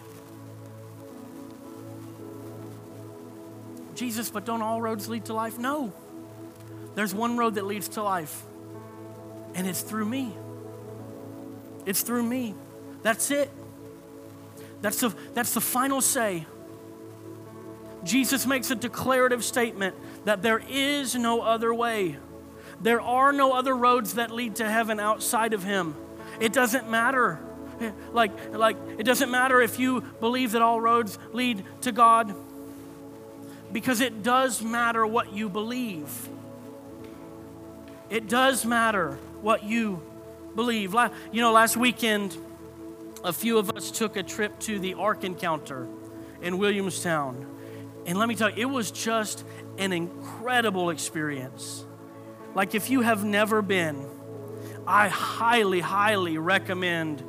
Jesus, 3.95 4.29
but 4.29 4.45
don't 4.45 4.61
all 4.61 4.81
roads 4.81 5.09
lead 5.09 5.25
to 5.25 5.33
life? 5.33 5.59
No. 5.59 5.93
There's 6.95 7.13
one 7.13 7.37
road 7.37 7.55
that 7.55 7.65
leads 7.65 7.89
to 7.89 8.03
life, 8.03 8.43
and 9.53 9.67
it's 9.67 9.81
through 9.81 10.05
me. 10.05 10.33
It's 11.85 12.01
through 12.01 12.23
me. 12.23 12.55
That's 13.03 13.31
it. 13.31 13.49
That's 14.81 14.99
the, 14.99 15.13
that's 15.33 15.53
the 15.53 15.61
final 15.61 16.01
say. 16.01 16.45
Jesus 18.03 18.47
makes 18.47 18.71
a 18.71 18.75
declarative 18.75 19.43
statement 19.43 19.95
that 20.25 20.41
there 20.41 20.61
is 20.69 21.15
no 21.15 21.41
other 21.41 21.73
way. 21.73 22.17
There 22.81 23.01
are 23.01 23.31
no 23.31 23.53
other 23.53 23.75
roads 23.75 24.15
that 24.15 24.31
lead 24.31 24.55
to 24.57 24.69
heaven 24.69 24.99
outside 24.99 25.53
of 25.53 25.63
Him. 25.63 25.95
It 26.39 26.53
doesn't 26.53 26.89
matter. 26.89 27.39
Like, 28.13 28.31
like 28.53 28.77
it 28.99 29.03
doesn't 29.03 29.31
matter 29.31 29.59
if 29.59 29.79
you 29.79 30.01
believe 30.19 30.51
that 30.51 30.61
all 30.61 30.79
roads 30.79 31.17
lead 31.33 31.63
to 31.81 31.91
God 31.91 32.35
because 33.71 34.01
it 34.01 34.21
does 34.21 34.61
matter 34.61 35.05
what 35.05 35.33
you 35.33 35.49
believe. 35.49 36.29
It 38.09 38.27
does 38.27 38.65
matter 38.65 39.17
what 39.41 39.63
you 39.63 40.01
believe. 40.55 40.95
You 41.31 41.41
know, 41.41 41.51
last 41.51 41.77
weekend, 41.77 42.37
a 43.23 43.33
few 43.33 43.57
of 43.57 43.71
us 43.71 43.89
took 43.89 44.15
a 44.15 44.23
trip 44.23 44.59
to 44.61 44.77
the 44.77 44.95
Ark 44.95 45.23
Encounter 45.23 45.87
in 46.41 46.57
Williamstown. 46.57 47.47
And 48.05 48.17
let 48.17 48.27
me 48.27 48.35
tell 48.35 48.49
you, 48.49 48.57
it 48.57 48.69
was 48.69 48.91
just 48.91 49.45
an 49.77 49.93
incredible 49.93 50.89
experience. 50.89 51.85
Like, 52.53 52.75
if 52.75 52.89
you 52.89 53.01
have 53.01 53.23
never 53.23 53.61
been, 53.61 54.05
I 54.85 55.07
highly, 55.07 55.79
highly 55.79 56.37
recommend 56.37 57.23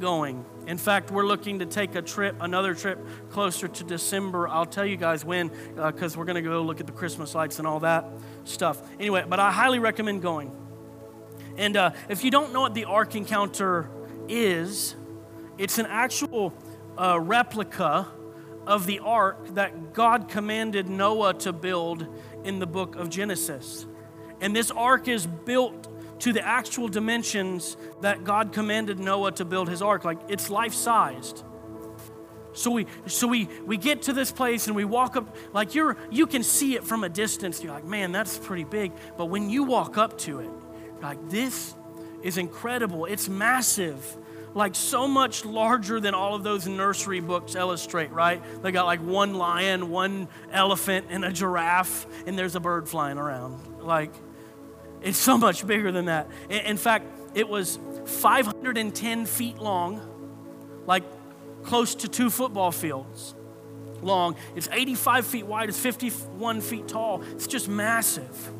going. 0.00 0.44
In 0.66 0.78
fact, 0.78 1.10
we're 1.10 1.26
looking 1.26 1.58
to 1.58 1.66
take 1.66 1.94
a 1.94 2.02
trip, 2.02 2.36
another 2.40 2.74
trip 2.74 2.98
closer 3.30 3.68
to 3.68 3.84
December. 3.84 4.48
I'll 4.48 4.66
tell 4.66 4.86
you 4.86 4.96
guys 4.96 5.24
when, 5.24 5.50
because 5.76 6.16
uh, 6.16 6.18
we're 6.18 6.24
going 6.24 6.42
to 6.42 6.42
go 6.42 6.62
look 6.62 6.80
at 6.80 6.86
the 6.86 6.92
Christmas 6.92 7.34
lights 7.34 7.58
and 7.58 7.68
all 7.68 7.80
that 7.80 8.06
stuff. 8.44 8.82
Anyway, 8.98 9.24
but 9.28 9.38
I 9.38 9.52
highly 9.52 9.78
recommend 9.78 10.22
going. 10.22 10.50
And 11.56 11.76
uh, 11.76 11.90
if 12.08 12.24
you 12.24 12.30
don't 12.30 12.52
know 12.52 12.62
what 12.62 12.74
the 12.74 12.86
Ark 12.86 13.14
Encounter 13.14 13.88
is, 14.28 14.96
it's 15.58 15.78
an 15.78 15.86
actual 15.86 16.52
uh, 16.98 17.20
replica 17.20 18.08
of 18.66 18.86
the 18.86 19.00
ark 19.00 19.54
that 19.54 19.92
God 19.92 20.28
commanded 20.28 20.88
Noah 20.88 21.34
to 21.34 21.52
build 21.52 22.06
in 22.44 22.58
the 22.58 22.66
book 22.66 22.96
of 22.96 23.10
Genesis. 23.10 23.86
And 24.40 24.54
this 24.54 24.70
ark 24.70 25.08
is 25.08 25.26
built 25.26 25.88
to 26.20 26.32
the 26.32 26.46
actual 26.46 26.88
dimensions 26.88 27.76
that 28.00 28.24
God 28.24 28.52
commanded 28.52 28.98
Noah 28.98 29.32
to 29.32 29.44
build 29.44 29.68
his 29.68 29.82
ark. 29.82 30.04
Like 30.04 30.18
it's 30.28 30.50
life 30.50 30.74
sized. 30.74 31.44
So 32.52 32.70
we 32.70 32.86
so 33.06 33.26
we 33.26 33.48
we 33.66 33.76
get 33.76 34.02
to 34.02 34.12
this 34.12 34.30
place 34.30 34.68
and 34.68 34.76
we 34.76 34.84
walk 34.84 35.16
up 35.16 35.36
like 35.52 35.74
you're 35.74 35.96
you 36.10 36.26
can 36.26 36.42
see 36.42 36.76
it 36.76 36.84
from 36.84 37.04
a 37.04 37.08
distance. 37.08 37.62
You're 37.62 37.72
like, 37.72 37.84
man, 37.84 38.12
that's 38.12 38.38
pretty 38.38 38.64
big. 38.64 38.92
But 39.16 39.26
when 39.26 39.50
you 39.50 39.64
walk 39.64 39.98
up 39.98 40.16
to 40.18 40.40
it, 40.40 40.50
like 41.02 41.28
this 41.28 41.74
is 42.22 42.38
incredible. 42.38 43.04
It's 43.06 43.28
massive. 43.28 44.16
Like 44.54 44.74
so 44.76 45.08
much 45.08 45.44
larger 45.44 45.98
than 46.00 46.14
all 46.14 46.34
of 46.34 46.44
those 46.44 46.66
nursery 46.66 47.20
books 47.20 47.56
illustrate, 47.56 48.12
right? 48.12 48.42
They 48.62 48.70
got 48.70 48.86
like 48.86 49.00
one 49.00 49.34
lion, 49.34 49.90
one 49.90 50.28
elephant, 50.52 51.06
and 51.10 51.24
a 51.24 51.32
giraffe, 51.32 52.06
and 52.26 52.38
there's 52.38 52.54
a 52.54 52.60
bird 52.60 52.88
flying 52.88 53.18
around. 53.18 53.82
Like 53.82 54.12
it's 55.02 55.18
so 55.18 55.36
much 55.36 55.66
bigger 55.66 55.92
than 55.92 56.06
that. 56.06 56.28
In 56.48 56.76
fact, 56.76 57.06
it 57.34 57.48
was 57.48 57.78
510 58.06 59.26
feet 59.26 59.58
long, 59.58 60.00
like 60.86 61.02
close 61.64 61.94
to 61.96 62.08
two 62.08 62.30
football 62.30 62.70
fields 62.70 63.34
long. 64.02 64.36
It's 64.54 64.68
85 64.70 65.26
feet 65.26 65.46
wide, 65.46 65.68
it's 65.68 65.78
51 65.78 66.60
feet 66.60 66.88
tall. 66.88 67.22
It's 67.32 67.46
just 67.46 67.68
massive. 67.68 68.52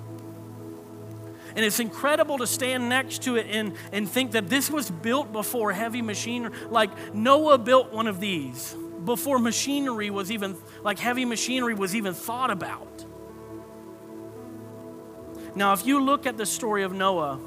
And 1.57 1.65
it's 1.65 1.79
incredible 1.79 2.39
to 2.39 2.47
stand 2.47 2.89
next 2.89 3.23
to 3.25 3.37
it 3.37 3.47
and, 3.49 3.75
and 3.93 4.09
think 4.09 4.33
that 4.33 4.49
this 4.49 4.71
was 4.71 4.91
built 4.91 5.33
before 5.33 5.73
heavy 5.73 6.03
machinery. 6.03 6.53
Like 6.69 7.15
Noah 7.15 7.59
built 7.59 7.93
one 7.93 8.07
of 8.07 8.19
these 8.19 8.75
before 9.05 9.39
machinery 9.39 10.11
was 10.11 10.33
even, 10.33 10.57
like 10.83 10.99
heavy 10.99 11.25
machinery 11.25 11.75
was 11.75 11.95
even 11.95 12.15
thought 12.15 12.51
about. 12.51 13.05
Now, 15.55 15.73
if 15.73 15.87
you 15.87 16.03
look 16.03 16.27
at 16.27 16.37
the 16.37 16.47
story 16.47 16.83
of 16.83 16.93
Noah 16.93 17.39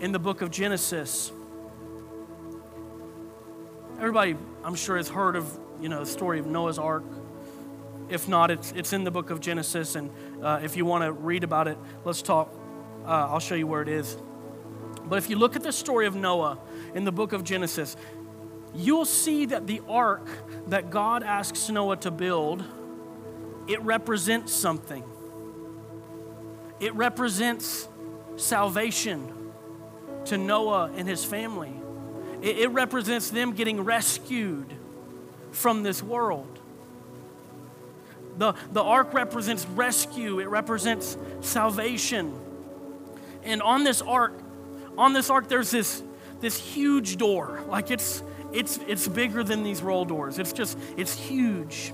in 0.00 0.10
the 0.10 0.18
book 0.18 0.42
of 0.42 0.50
Genesis, 0.50 1.30
everybody, 3.98 4.36
I'm 4.64 4.74
sure, 4.74 4.96
has 4.96 5.08
heard 5.08 5.36
of 5.36 5.58
you 5.80 5.88
know 5.88 6.00
the 6.00 6.06
story 6.06 6.40
of 6.40 6.46
Noah's 6.46 6.78
Ark. 6.78 7.04
If 8.08 8.26
not, 8.26 8.50
it's 8.50 8.72
it's 8.72 8.92
in 8.92 9.04
the 9.04 9.12
book 9.12 9.30
of 9.30 9.40
Genesis, 9.40 9.94
and 9.94 10.10
uh, 10.42 10.60
if 10.64 10.76
you 10.76 10.84
want 10.84 11.04
to 11.04 11.12
read 11.12 11.44
about 11.44 11.68
it, 11.68 11.78
let's 12.04 12.22
talk. 12.22 12.52
Uh, 13.08 13.26
I'll 13.30 13.40
show 13.40 13.54
you 13.54 13.66
where 13.66 13.80
it 13.80 13.88
is. 13.88 14.18
But 15.06 15.16
if 15.16 15.30
you 15.30 15.36
look 15.36 15.56
at 15.56 15.62
the 15.62 15.72
story 15.72 16.06
of 16.06 16.14
Noah 16.14 16.58
in 16.94 17.04
the 17.04 17.12
book 17.12 17.32
of 17.32 17.42
Genesis, 17.42 17.96
you'll 18.74 19.06
see 19.06 19.46
that 19.46 19.66
the 19.66 19.80
ark 19.88 20.28
that 20.66 20.90
God 20.90 21.22
asks 21.22 21.70
Noah 21.70 21.96
to 21.96 22.10
build, 22.10 22.62
it 23.66 23.80
represents 23.80 24.52
something. 24.52 25.02
It 26.80 26.94
represents 26.94 27.88
salvation 28.36 29.52
to 30.26 30.36
Noah 30.36 30.92
and 30.94 31.08
his 31.08 31.24
family. 31.24 31.72
It, 32.42 32.58
it 32.58 32.68
represents 32.72 33.30
them 33.30 33.52
getting 33.52 33.84
rescued 33.84 34.70
from 35.50 35.82
this 35.82 36.02
world. 36.02 36.58
The, 38.36 38.52
the 38.70 38.82
ark 38.82 39.14
represents 39.14 39.64
rescue, 39.64 40.40
it 40.40 40.48
represents 40.50 41.16
salvation. 41.40 42.38
And 43.42 43.62
on 43.62 43.84
this 43.84 44.02
ark, 44.02 44.38
on 44.96 45.12
this 45.12 45.30
ark, 45.30 45.48
there's 45.48 45.70
this, 45.70 46.02
this 46.40 46.58
huge 46.58 47.16
door. 47.16 47.62
Like 47.68 47.90
it's, 47.90 48.22
it's, 48.52 48.78
it's 48.86 49.06
bigger 49.08 49.44
than 49.44 49.62
these 49.62 49.82
roll 49.82 50.04
doors. 50.04 50.38
It's 50.38 50.52
just, 50.52 50.78
it's 50.96 51.14
huge. 51.14 51.92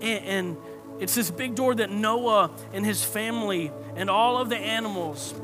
And, 0.00 0.24
and 0.24 0.56
it's 1.00 1.14
this 1.14 1.30
big 1.30 1.54
door 1.54 1.74
that 1.74 1.90
Noah 1.90 2.50
and 2.72 2.84
his 2.84 3.04
family 3.04 3.72
and 3.96 4.10
all 4.10 4.38
of 4.38 4.48
the 4.48 4.56
animals, 4.56 5.34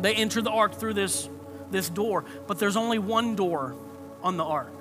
they 0.00 0.14
enter 0.14 0.40
the 0.40 0.50
ark 0.50 0.74
through 0.74 0.94
this, 0.94 1.28
this 1.70 1.88
door. 1.88 2.24
But 2.46 2.58
there's 2.58 2.76
only 2.76 2.98
one 2.98 3.36
door 3.36 3.74
on 4.22 4.36
the 4.36 4.44
ark. 4.44 4.72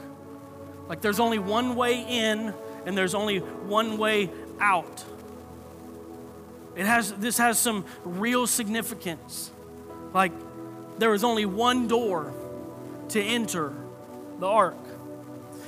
Like 0.88 1.02
there's 1.02 1.20
only 1.20 1.40
one 1.40 1.76
way 1.76 2.02
in 2.08 2.54
and 2.86 2.98
there's 2.98 3.14
only 3.14 3.40
one 3.40 3.98
way 3.98 4.30
out. 4.60 5.04
It 6.78 6.86
has, 6.86 7.12
this 7.14 7.40
has 7.40 7.58
some 7.58 7.86
real 8.06 8.46
significance. 8.46 9.52
Like 10.14 10.32
there 11.00 11.14
is 11.14 11.24
only 11.24 11.46
one 11.46 11.88
door 11.88 12.34
to 13.10 13.22
enter 13.22 13.74
the 14.40 14.48
ark. 14.48 14.78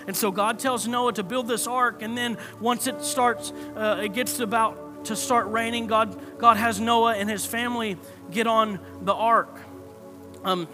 And 0.07 0.15
so 0.15 0.31
God 0.31 0.59
tells 0.59 0.87
Noah 0.87 1.13
to 1.13 1.23
build 1.23 1.47
this 1.47 1.67
ark, 1.67 2.01
and 2.01 2.17
then 2.17 2.37
once 2.59 2.87
it 2.87 3.03
starts, 3.03 3.51
uh, 3.75 4.01
it 4.03 4.13
gets 4.13 4.39
about 4.39 5.05
to 5.05 5.15
start 5.15 5.47
raining, 5.47 5.87
God, 5.87 6.39
God 6.39 6.57
has 6.57 6.79
Noah 6.79 7.15
and 7.15 7.29
his 7.29 7.45
family 7.45 7.97
get 8.31 8.47
on 8.47 8.79
the 9.01 9.13
ark. 9.13 9.55
Um, 10.43 10.67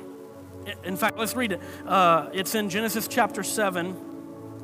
in 0.84 0.96
fact, 0.96 1.18
let's 1.18 1.36
read 1.36 1.52
it. 1.52 1.62
Uh, 1.86 2.30
it's 2.34 2.56
in 2.56 2.70
Genesis 2.70 3.08
chapter 3.08 3.44
7, 3.44 3.96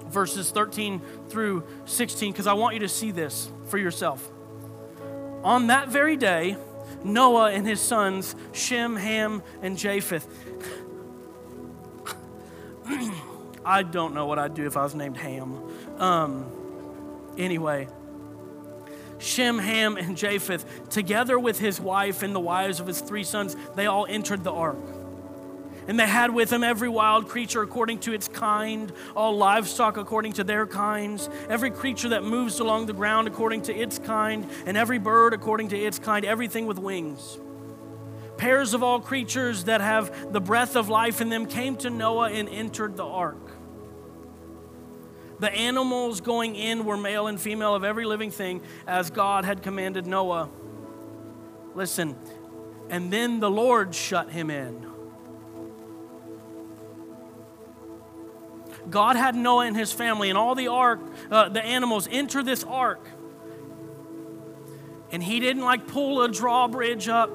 verses 0.08 0.52
13 0.52 1.02
through 1.30 1.64
16, 1.86 2.32
because 2.32 2.48
I 2.48 2.54
want 2.54 2.74
you 2.74 2.80
to 2.82 2.90
see 2.90 3.12
this 3.12 3.52
for 3.68 3.78
yourself. 3.78 4.31
On 5.44 5.68
that 5.68 5.90
very 5.90 6.16
day, 6.18 6.58
Noah 7.04 7.52
and 7.52 7.66
his 7.66 7.80
sons, 7.80 8.36
Shem, 8.52 8.96
Ham, 8.96 9.42
and 9.62 9.78
Japheth. 9.78 10.28
I 13.66 13.84
don't 13.84 14.14
know 14.14 14.26
what 14.26 14.40
I'd 14.40 14.54
do 14.54 14.66
if 14.66 14.78
I 14.78 14.84
was 14.84 14.96
named 14.96 15.18
Ham. 15.18 15.62
Um, 15.98 16.46
anyway, 17.38 17.88
Shem, 19.18 19.60
Ham, 19.60 19.98
and 19.98 20.18
Japheth, 20.18 20.90
together 20.90 21.38
with 21.40 21.60
his 21.60 21.80
wife 21.80 22.24
and 22.24 22.36
the 22.36 22.40
wives 22.40 22.80
of 22.80 22.88
his 22.88 23.02
three 23.02 23.24
sons, 23.24 23.56
they 23.76 23.86
all 23.86 24.06
entered 24.08 24.44
the 24.44 24.52
ark. 24.52 24.78
And 25.92 26.00
they 26.00 26.08
had 26.08 26.34
with 26.34 26.52
them 26.52 26.64
every 26.64 26.88
wild 26.88 27.28
creature 27.28 27.62
according 27.62 28.00
to 28.00 28.14
its 28.14 28.30
kind, 28.30 28.94
all 29.14 29.36
livestock 29.36 29.98
according 29.98 30.32
to 30.34 30.46
their 30.46 30.66
kinds, 30.66 31.30
every 31.50 31.70
creature 31.70 32.08
that 32.08 32.24
moves 32.24 32.62
along 32.62 32.86
the 32.86 32.94
ground 32.94 33.28
according 33.28 33.64
to 33.64 33.76
its 33.76 34.00
kind, 34.00 34.50
and 34.66 34.78
every 34.78 35.00
bird 35.00 35.34
according 35.34 35.68
to 35.68 35.78
its 35.78 36.00
kind, 36.00 36.24
everything 36.24 36.66
with 36.66 36.80
wings. 36.80 37.38
Pairs 38.38 38.74
of 38.74 38.84
all 38.84 39.02
creatures 39.02 39.66
that 39.66 39.82
have 39.82 40.32
the 40.32 40.40
breath 40.40 40.78
of 40.78 40.88
life 40.88 41.20
in 41.20 41.28
them 41.28 41.46
came 41.46 41.76
to 41.76 41.90
Noah 41.90 42.30
and 42.30 42.48
entered 42.48 42.96
the 42.96 43.04
ark. 43.04 43.52
The 45.40 45.52
animals 45.52 46.22
going 46.22 46.56
in 46.56 46.86
were 46.86 46.96
male 46.96 47.28
and 47.28 47.38
female 47.38 47.76
of 47.76 47.84
every 47.84 48.06
living 48.06 48.32
thing 48.32 48.62
as 48.88 49.10
God 49.10 49.44
had 49.44 49.62
commanded 49.62 50.08
Noah. 50.08 50.50
Listen, 51.76 52.16
and 52.90 53.12
then 53.12 53.42
the 53.42 53.52
Lord 53.52 53.94
shut 53.94 54.30
him 54.30 54.50
in. 54.50 54.91
God 58.90 59.16
had 59.16 59.36
Noah 59.36 59.68
and 59.68 59.76
his 59.76 59.92
family 59.92 60.30
and 60.30 60.38
all 60.38 60.56
the 60.56 60.68
ark, 60.68 61.00
uh, 61.30 61.50
the 61.50 61.64
animals 61.64 62.08
enter 62.12 62.44
this 62.44 62.64
ark. 62.64 63.06
And 65.12 65.22
he 65.22 65.40
didn't 65.40 65.64
like 65.64 65.88
pull 65.88 66.22
a 66.22 66.30
drawbridge 66.30 67.08
up. 67.08 67.30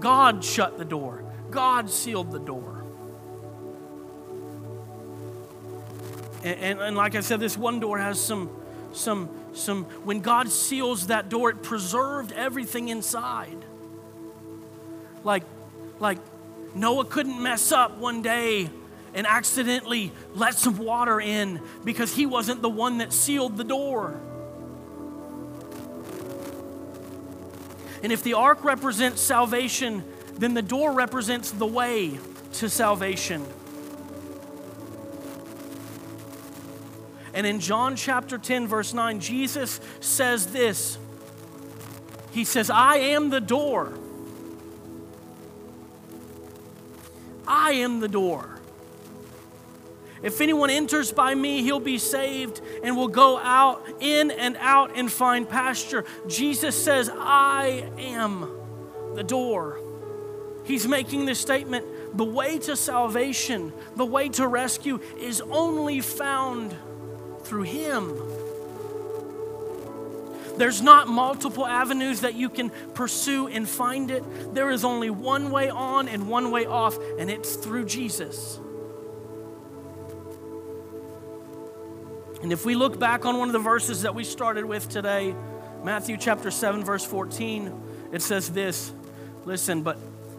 God 0.00 0.44
shut 0.44 0.78
the 0.78 0.84
door. 0.84 1.24
God 1.50 1.90
sealed 1.90 2.30
the 2.30 2.38
door. 2.38 2.84
And, 6.44 6.60
and, 6.60 6.80
and, 6.80 6.96
like 6.96 7.14
I 7.16 7.20
said, 7.20 7.40
this 7.40 7.56
one 7.56 7.80
door 7.80 7.98
has 7.98 8.20
some, 8.20 8.50
some, 8.92 9.28
some, 9.52 9.84
when 10.04 10.20
God 10.20 10.48
seals 10.48 11.08
that 11.08 11.28
door, 11.28 11.50
it 11.50 11.62
preserved 11.62 12.30
everything 12.32 12.88
inside. 12.88 13.64
Like, 15.24 15.42
like 15.98 16.18
Noah 16.74 17.04
couldn't 17.04 17.42
mess 17.42 17.72
up 17.72 17.98
one 17.98 18.22
day 18.22 18.70
and 19.16 19.26
accidentally 19.26 20.12
let 20.34 20.54
some 20.58 20.76
water 20.76 21.18
in 21.18 21.58
because 21.84 22.14
he 22.14 22.26
wasn't 22.26 22.60
the 22.60 22.68
one 22.68 22.98
that 22.98 23.14
sealed 23.14 23.56
the 23.56 23.64
door. 23.64 24.20
And 28.02 28.12
if 28.12 28.22
the 28.22 28.34
ark 28.34 28.62
represents 28.62 29.22
salvation, 29.22 30.04
then 30.34 30.52
the 30.52 30.60
door 30.60 30.92
represents 30.92 31.50
the 31.50 31.66
way 31.66 32.18
to 32.52 32.68
salvation. 32.68 33.44
And 37.32 37.46
in 37.46 37.58
John 37.60 37.96
chapter 37.96 38.36
10, 38.36 38.68
verse 38.68 38.92
9, 38.92 39.20
Jesus 39.20 39.80
says 40.00 40.48
this 40.48 40.98
He 42.32 42.44
says, 42.44 42.68
I 42.68 42.96
am 42.96 43.30
the 43.30 43.40
door. 43.40 43.94
I 47.48 47.72
am 47.72 48.00
the 48.00 48.08
door. 48.08 48.55
If 50.22 50.40
anyone 50.40 50.70
enters 50.70 51.12
by 51.12 51.34
me, 51.34 51.62
he'll 51.62 51.80
be 51.80 51.98
saved 51.98 52.60
and 52.82 52.96
will 52.96 53.08
go 53.08 53.38
out, 53.38 53.86
in 54.00 54.30
and 54.30 54.56
out, 54.58 54.96
and 54.96 55.10
find 55.12 55.48
pasture. 55.48 56.04
Jesus 56.26 56.82
says, 56.82 57.10
I 57.12 57.88
am 57.98 58.48
the 59.14 59.22
door. 59.22 59.80
He's 60.64 60.88
making 60.88 61.26
this 61.26 61.38
statement 61.38 61.86
the 62.16 62.24
way 62.24 62.58
to 62.60 62.76
salvation, 62.76 63.72
the 63.94 64.06
way 64.06 64.28
to 64.30 64.48
rescue, 64.48 65.00
is 65.18 65.40
only 65.42 66.00
found 66.00 66.74
through 67.42 67.62
Him. 67.62 68.18
There's 70.56 70.80
not 70.80 71.06
multiple 71.06 71.66
avenues 71.66 72.22
that 72.22 72.34
you 72.34 72.48
can 72.48 72.70
pursue 72.94 73.46
and 73.48 73.68
find 73.68 74.10
it. 74.10 74.54
There 74.54 74.70
is 74.70 74.84
only 74.84 75.10
one 75.10 75.50
way 75.50 75.68
on 75.68 76.08
and 76.08 76.28
one 76.28 76.50
way 76.50 76.64
off, 76.64 76.98
and 77.18 77.30
it's 77.30 77.56
through 77.56 77.84
Jesus. 77.84 78.58
And 82.46 82.52
if 82.52 82.64
we 82.64 82.76
look 82.76 82.96
back 82.96 83.24
on 83.24 83.38
one 83.38 83.48
of 83.48 83.52
the 83.52 83.58
verses 83.58 84.02
that 84.02 84.14
we 84.14 84.22
started 84.22 84.64
with 84.64 84.88
today, 84.88 85.34
Matthew 85.82 86.16
chapter 86.16 86.52
7 86.52 86.84
verse 86.84 87.04
14, 87.04 87.72
it 88.12 88.22
says 88.22 88.50
this, 88.50 88.92
listen, 89.44 89.82
but 89.82 89.98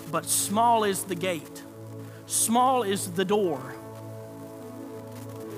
but 0.10 0.26
small 0.26 0.86
is 0.86 1.04
the 1.04 1.16
gate. 1.16 1.64
Small 2.26 2.84
is 2.84 3.12
the 3.12 3.26
door. 3.26 3.60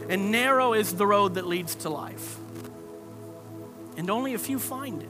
And 0.10 0.32
narrow 0.32 0.74
is 0.74 0.96
the 0.96 1.06
road 1.06 1.36
that 1.36 1.46
leads 1.46 1.76
to 1.76 1.90
life. 1.92 2.38
And 3.96 4.10
only 4.10 4.34
a 4.34 4.40
few 4.40 4.58
find 4.58 5.04
it. 5.04 5.10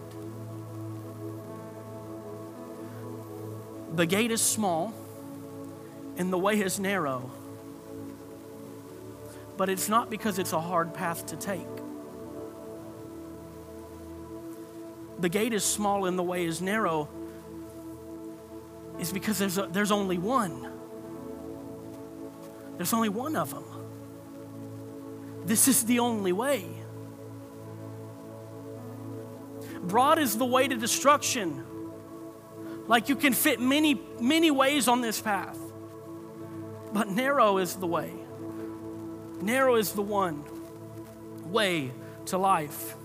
The 3.95 4.05
gate 4.05 4.31
is 4.31 4.41
small 4.41 4.93
and 6.17 6.33
the 6.33 6.37
way 6.37 6.59
is 6.59 6.81
narrow 6.81 7.31
but 9.59 9.67
it's 9.67 9.89
not 9.89 10.09
because 10.09 10.39
it's 10.39 10.53
a 10.53 10.59
hard 10.59 10.93
path 10.93 11.25
to 11.25 11.35
take. 11.35 11.67
The 15.19 15.27
gate 15.27 15.51
is 15.51 15.65
small 15.65 16.05
and 16.05 16.17
the 16.17 16.23
way 16.23 16.45
is 16.45 16.61
narrow 16.61 17.09
is 18.99 19.11
because 19.11 19.37
there's, 19.37 19.57
a, 19.57 19.67
there's 19.67 19.91
only 19.91 20.17
one. 20.17 20.71
There's 22.77 22.93
only 22.93 23.09
one 23.09 23.35
of 23.35 23.49
them. 23.49 23.65
This 25.43 25.67
is 25.67 25.83
the 25.83 25.99
only 25.99 26.31
way. 26.31 26.65
Broad 29.81 30.19
is 30.19 30.37
the 30.37 30.45
way 30.45 30.69
to 30.69 30.77
destruction. 30.77 31.65
Like 32.87 33.09
you 33.09 33.17
can 33.17 33.33
fit 33.33 33.59
many, 33.59 34.01
many 34.21 34.51
ways 34.51 34.87
on 34.87 35.01
this 35.01 35.19
path. 35.19 35.59
But 36.93 37.09
narrow 37.09 37.57
is 37.57 37.75
the 37.75 37.87
way. 37.87 38.13
Narrow 39.41 39.75
is 39.75 39.93
the 39.93 40.01
one 40.01 40.43
way 41.51 41.91
to 42.25 42.37
life. 42.37 42.95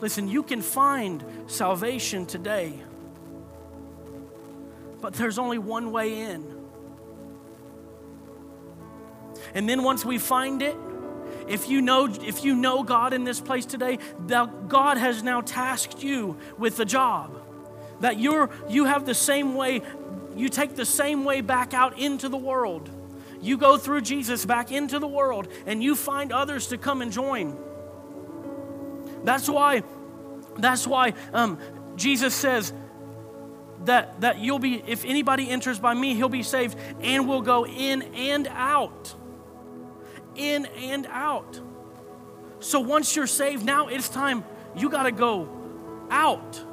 Listen, 0.00 0.26
you 0.28 0.42
can 0.42 0.62
find 0.62 1.24
salvation 1.46 2.26
today, 2.26 2.72
but 5.00 5.14
there's 5.14 5.38
only 5.38 5.58
one 5.58 5.92
way 5.92 6.20
in. 6.20 6.44
And 9.54 9.68
then 9.68 9.82
once 9.82 10.04
we 10.04 10.18
find 10.18 10.62
it, 10.62 10.76
if 11.46 11.68
you 11.68 11.82
know 11.82 12.06
if 12.06 12.44
you 12.44 12.54
know 12.54 12.82
God 12.82 13.12
in 13.12 13.24
this 13.24 13.40
place 13.40 13.66
today, 13.66 13.98
God 14.26 14.96
has 14.96 15.22
now 15.22 15.40
tasked 15.40 16.02
you 16.02 16.38
with 16.56 16.76
the 16.76 16.84
job. 16.84 17.38
That 18.00 18.18
you're 18.18 18.50
you 18.68 18.86
have 18.86 19.04
the 19.04 19.14
same 19.14 19.54
way, 19.54 19.82
you 20.34 20.48
take 20.48 20.74
the 20.74 20.86
same 20.86 21.24
way 21.24 21.42
back 21.42 21.74
out 21.74 21.98
into 21.98 22.28
the 22.28 22.36
world 22.36 22.88
you 23.42 23.58
go 23.58 23.76
through 23.76 24.02
Jesus 24.02 24.46
back 24.46 24.70
into 24.70 24.98
the 24.98 25.08
world 25.08 25.48
and 25.66 25.82
you 25.82 25.96
find 25.96 26.32
others 26.32 26.68
to 26.68 26.78
come 26.78 27.02
and 27.02 27.12
join. 27.12 27.58
That's 29.24 29.48
why, 29.48 29.82
that's 30.56 30.86
why 30.86 31.14
um, 31.32 31.58
Jesus 31.96 32.34
says 32.34 32.72
that, 33.84 34.20
that 34.20 34.38
you'll 34.38 34.60
be, 34.60 34.82
if 34.86 35.04
anybody 35.04 35.50
enters 35.50 35.78
by 35.78 35.92
me, 35.92 36.14
he'll 36.14 36.28
be 36.28 36.42
saved 36.42 36.78
and 37.00 37.28
will 37.28 37.42
go 37.42 37.66
in 37.66 38.02
and 38.14 38.48
out. 38.48 39.14
In 40.36 40.66
and 40.66 41.06
out. 41.06 41.60
So 42.60 42.78
once 42.78 43.16
you're 43.16 43.26
saved, 43.26 43.64
now 43.64 43.88
it's 43.88 44.08
time, 44.08 44.44
you 44.76 44.88
got 44.88 45.02
to 45.02 45.12
go 45.12 45.48
out. 46.10 46.64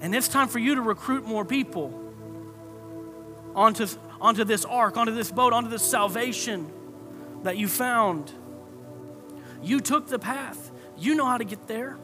And 0.00 0.14
it's 0.14 0.28
time 0.28 0.48
for 0.48 0.58
you 0.58 0.74
to 0.74 0.82
recruit 0.82 1.24
more 1.24 1.44
people 1.44 2.02
onto, 3.54 3.86
onto 4.20 4.44
this 4.44 4.64
ark, 4.64 4.96
onto 4.96 5.12
this 5.12 5.30
boat, 5.30 5.52
onto 5.52 5.68
this 5.68 5.82
salvation 5.82 6.70
that 7.42 7.56
you 7.56 7.68
found. 7.68 8.32
You 9.62 9.80
took 9.80 10.08
the 10.08 10.18
path, 10.18 10.70
you 10.96 11.14
know 11.14 11.26
how 11.26 11.38
to 11.38 11.44
get 11.44 11.66
there. 11.66 11.98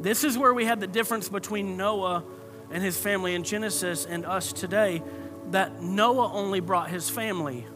This 0.00 0.22
is 0.22 0.36
where 0.36 0.52
we 0.52 0.66
had 0.66 0.80
the 0.80 0.86
difference 0.86 1.30
between 1.30 1.78
Noah 1.78 2.24
and 2.70 2.82
his 2.82 2.98
family 2.98 3.34
in 3.34 3.42
Genesis 3.42 4.04
and 4.04 4.26
us 4.26 4.52
today 4.52 5.02
that 5.50 5.80
Noah 5.80 6.30
only 6.32 6.60
brought 6.60 6.90
his 6.90 7.08
family 7.08 7.66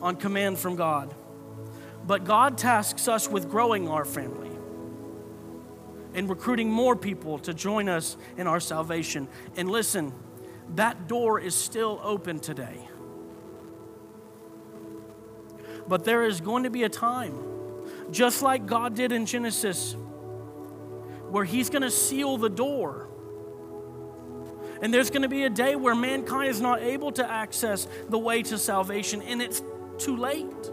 on 0.00 0.16
command 0.16 0.58
from 0.58 0.74
God. 0.74 1.14
But 2.04 2.24
God 2.24 2.58
tasks 2.58 3.06
us 3.06 3.28
with 3.28 3.48
growing 3.48 3.88
our 3.88 4.04
family 4.04 4.41
and 6.14 6.28
recruiting 6.28 6.70
more 6.70 6.96
people 6.96 7.38
to 7.40 7.54
join 7.54 7.88
us 7.88 8.16
in 8.36 8.46
our 8.46 8.60
salvation. 8.60 9.28
And 9.56 9.70
listen, 9.70 10.12
that 10.74 11.08
door 11.08 11.40
is 11.40 11.54
still 11.54 12.00
open 12.02 12.40
today. 12.40 12.88
But 15.88 16.04
there 16.04 16.22
is 16.24 16.40
going 16.40 16.62
to 16.62 16.70
be 16.70 16.84
a 16.84 16.88
time, 16.88 17.36
just 18.10 18.42
like 18.42 18.66
God 18.66 18.94
did 18.94 19.12
in 19.12 19.26
Genesis, 19.26 19.94
where 21.28 21.44
He's 21.44 21.70
going 21.70 21.82
to 21.82 21.90
seal 21.90 22.36
the 22.36 22.50
door. 22.50 23.08
And 24.80 24.92
there's 24.92 25.10
going 25.10 25.22
to 25.22 25.28
be 25.28 25.44
a 25.44 25.50
day 25.50 25.76
where 25.76 25.94
mankind 25.94 26.48
is 26.48 26.60
not 26.60 26.82
able 26.82 27.12
to 27.12 27.30
access 27.30 27.86
the 28.08 28.18
way 28.18 28.42
to 28.44 28.58
salvation, 28.58 29.22
and 29.22 29.40
it's 29.40 29.62
too 29.98 30.16
late. 30.16 30.71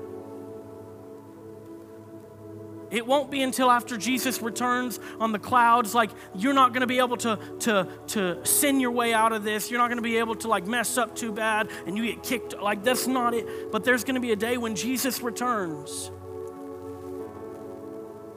It 2.91 3.05
won't 3.05 3.29
be 3.29 3.41
until 3.41 3.69
after 3.69 3.97
Jesus 3.97 4.41
returns 4.41 4.99
on 5.19 5.31
the 5.31 5.39
clouds. 5.39 5.93
Like, 5.93 6.09
you're 6.33 6.53
not 6.53 6.73
going 6.73 6.81
to 6.81 6.87
be 6.87 6.99
able 6.99 7.17
to, 7.17 7.39
to, 7.59 7.87
to 8.07 8.45
sin 8.45 8.79
your 8.79 8.91
way 8.91 9.13
out 9.13 9.31
of 9.31 9.43
this. 9.43 9.69
You're 9.69 9.79
not 9.79 9.87
going 9.87 9.97
to 9.97 10.03
be 10.03 10.17
able 10.17 10.35
to, 10.35 10.47
like, 10.47 10.65
mess 10.65 10.97
up 10.97 11.15
too 11.15 11.31
bad 11.31 11.69
and 11.85 11.95
you 11.97 12.05
get 12.05 12.23
kicked. 12.23 12.59
Like, 12.59 12.83
that's 12.83 13.05
not 13.05 13.33
it. 13.33 13.71
But 13.71 13.83
there's 13.83 14.03
going 14.03 14.15
to 14.15 14.21
be 14.21 14.31
a 14.31 14.35
day 14.35 14.57
when 14.57 14.75
Jesus 14.75 15.21
returns 15.21 16.09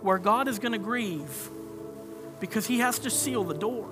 where 0.03 0.19
God 0.19 0.49
is 0.49 0.59
going 0.59 0.73
to 0.73 0.79
grieve 0.79 1.51
because 2.41 2.67
he 2.67 2.81
has 2.81 2.99
to 3.01 3.11
seal 3.11 3.45
the 3.45 3.55
door. 3.55 3.88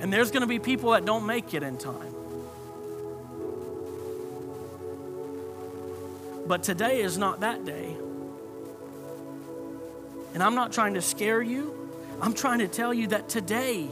And 0.00 0.12
there's 0.12 0.32
going 0.32 0.40
to 0.40 0.48
be 0.48 0.58
people 0.58 0.92
that 0.92 1.04
don't 1.04 1.26
make 1.26 1.54
it 1.54 1.62
in 1.62 1.78
time. 1.78 2.11
But 6.46 6.62
today 6.62 7.00
is 7.00 7.18
not 7.18 7.40
that 7.40 7.64
day. 7.64 7.96
And 10.34 10.42
I'm 10.42 10.54
not 10.54 10.72
trying 10.72 10.94
to 10.94 11.02
scare 11.02 11.42
you, 11.42 11.90
I'm 12.20 12.34
trying 12.34 12.60
to 12.60 12.68
tell 12.68 12.94
you 12.94 13.08
that 13.08 13.28
today 13.28 13.88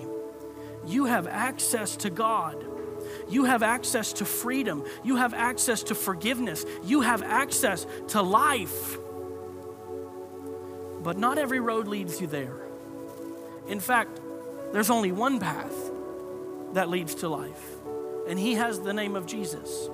you 0.87 1.05
have 1.05 1.27
access 1.27 1.97
to 1.97 2.11
God. 2.11 2.65
You 3.29 3.45
have 3.45 3.63
access 3.63 4.13
to 4.15 4.25
freedom. 4.25 4.85
You 5.05 5.17
have 5.17 5.35
access 5.35 5.83
to 5.85 5.95
forgiveness. 5.95 6.65
You 6.85 7.03
have 7.03 7.23
access 7.23 7.87
to 8.09 8.23
life. 8.23 8.97
But 11.03 11.17
not 11.17 11.39
every 11.39 11.61
road 11.61 11.87
leads 11.89 12.21
you 12.21 12.27
there. 12.27 12.57
In 13.69 13.81
fact, 13.81 14.21
there's 14.73 14.91
only 14.91 15.13
one 15.13 15.39
path 15.41 15.75
that 16.75 16.89
leads 16.89 17.17
to 17.17 17.29
life, 17.29 17.71
and 18.29 18.39
He 18.39 18.55
has 18.55 18.81
the 18.81 18.93
name 18.93 19.17
of 19.17 19.27
Jesus. 19.27 19.89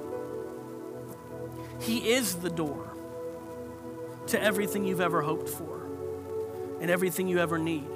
He 1.80 2.10
is 2.10 2.36
the 2.36 2.50
door 2.50 2.92
to 4.28 4.42
everything 4.42 4.84
you've 4.84 5.00
ever 5.00 5.22
hoped 5.22 5.48
for 5.48 5.86
and 6.80 6.90
everything 6.90 7.28
you 7.28 7.38
ever 7.38 7.58
need. 7.58 7.86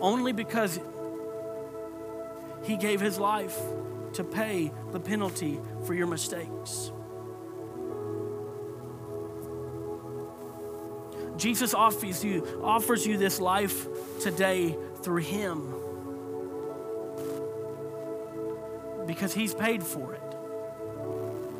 Only 0.00 0.32
because 0.32 0.78
He 2.64 2.76
gave 2.76 3.00
His 3.00 3.18
life 3.18 3.58
to 4.14 4.24
pay 4.24 4.72
the 4.92 5.00
penalty 5.00 5.60
for 5.86 5.94
your 5.94 6.06
mistakes. 6.06 6.92
Jesus 11.36 11.74
offers 11.74 12.24
you, 12.24 12.60
offers 12.62 13.06
you 13.06 13.18
this 13.18 13.40
life 13.40 13.86
today 14.20 14.76
through 15.02 15.22
Him 15.22 15.74
because 19.06 19.34
He's 19.34 19.54
paid 19.54 19.82
for 19.82 20.14
it. 20.14 20.33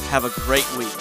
have 0.09 0.25
a 0.25 0.29
great 0.41 0.67
week. 0.77 0.93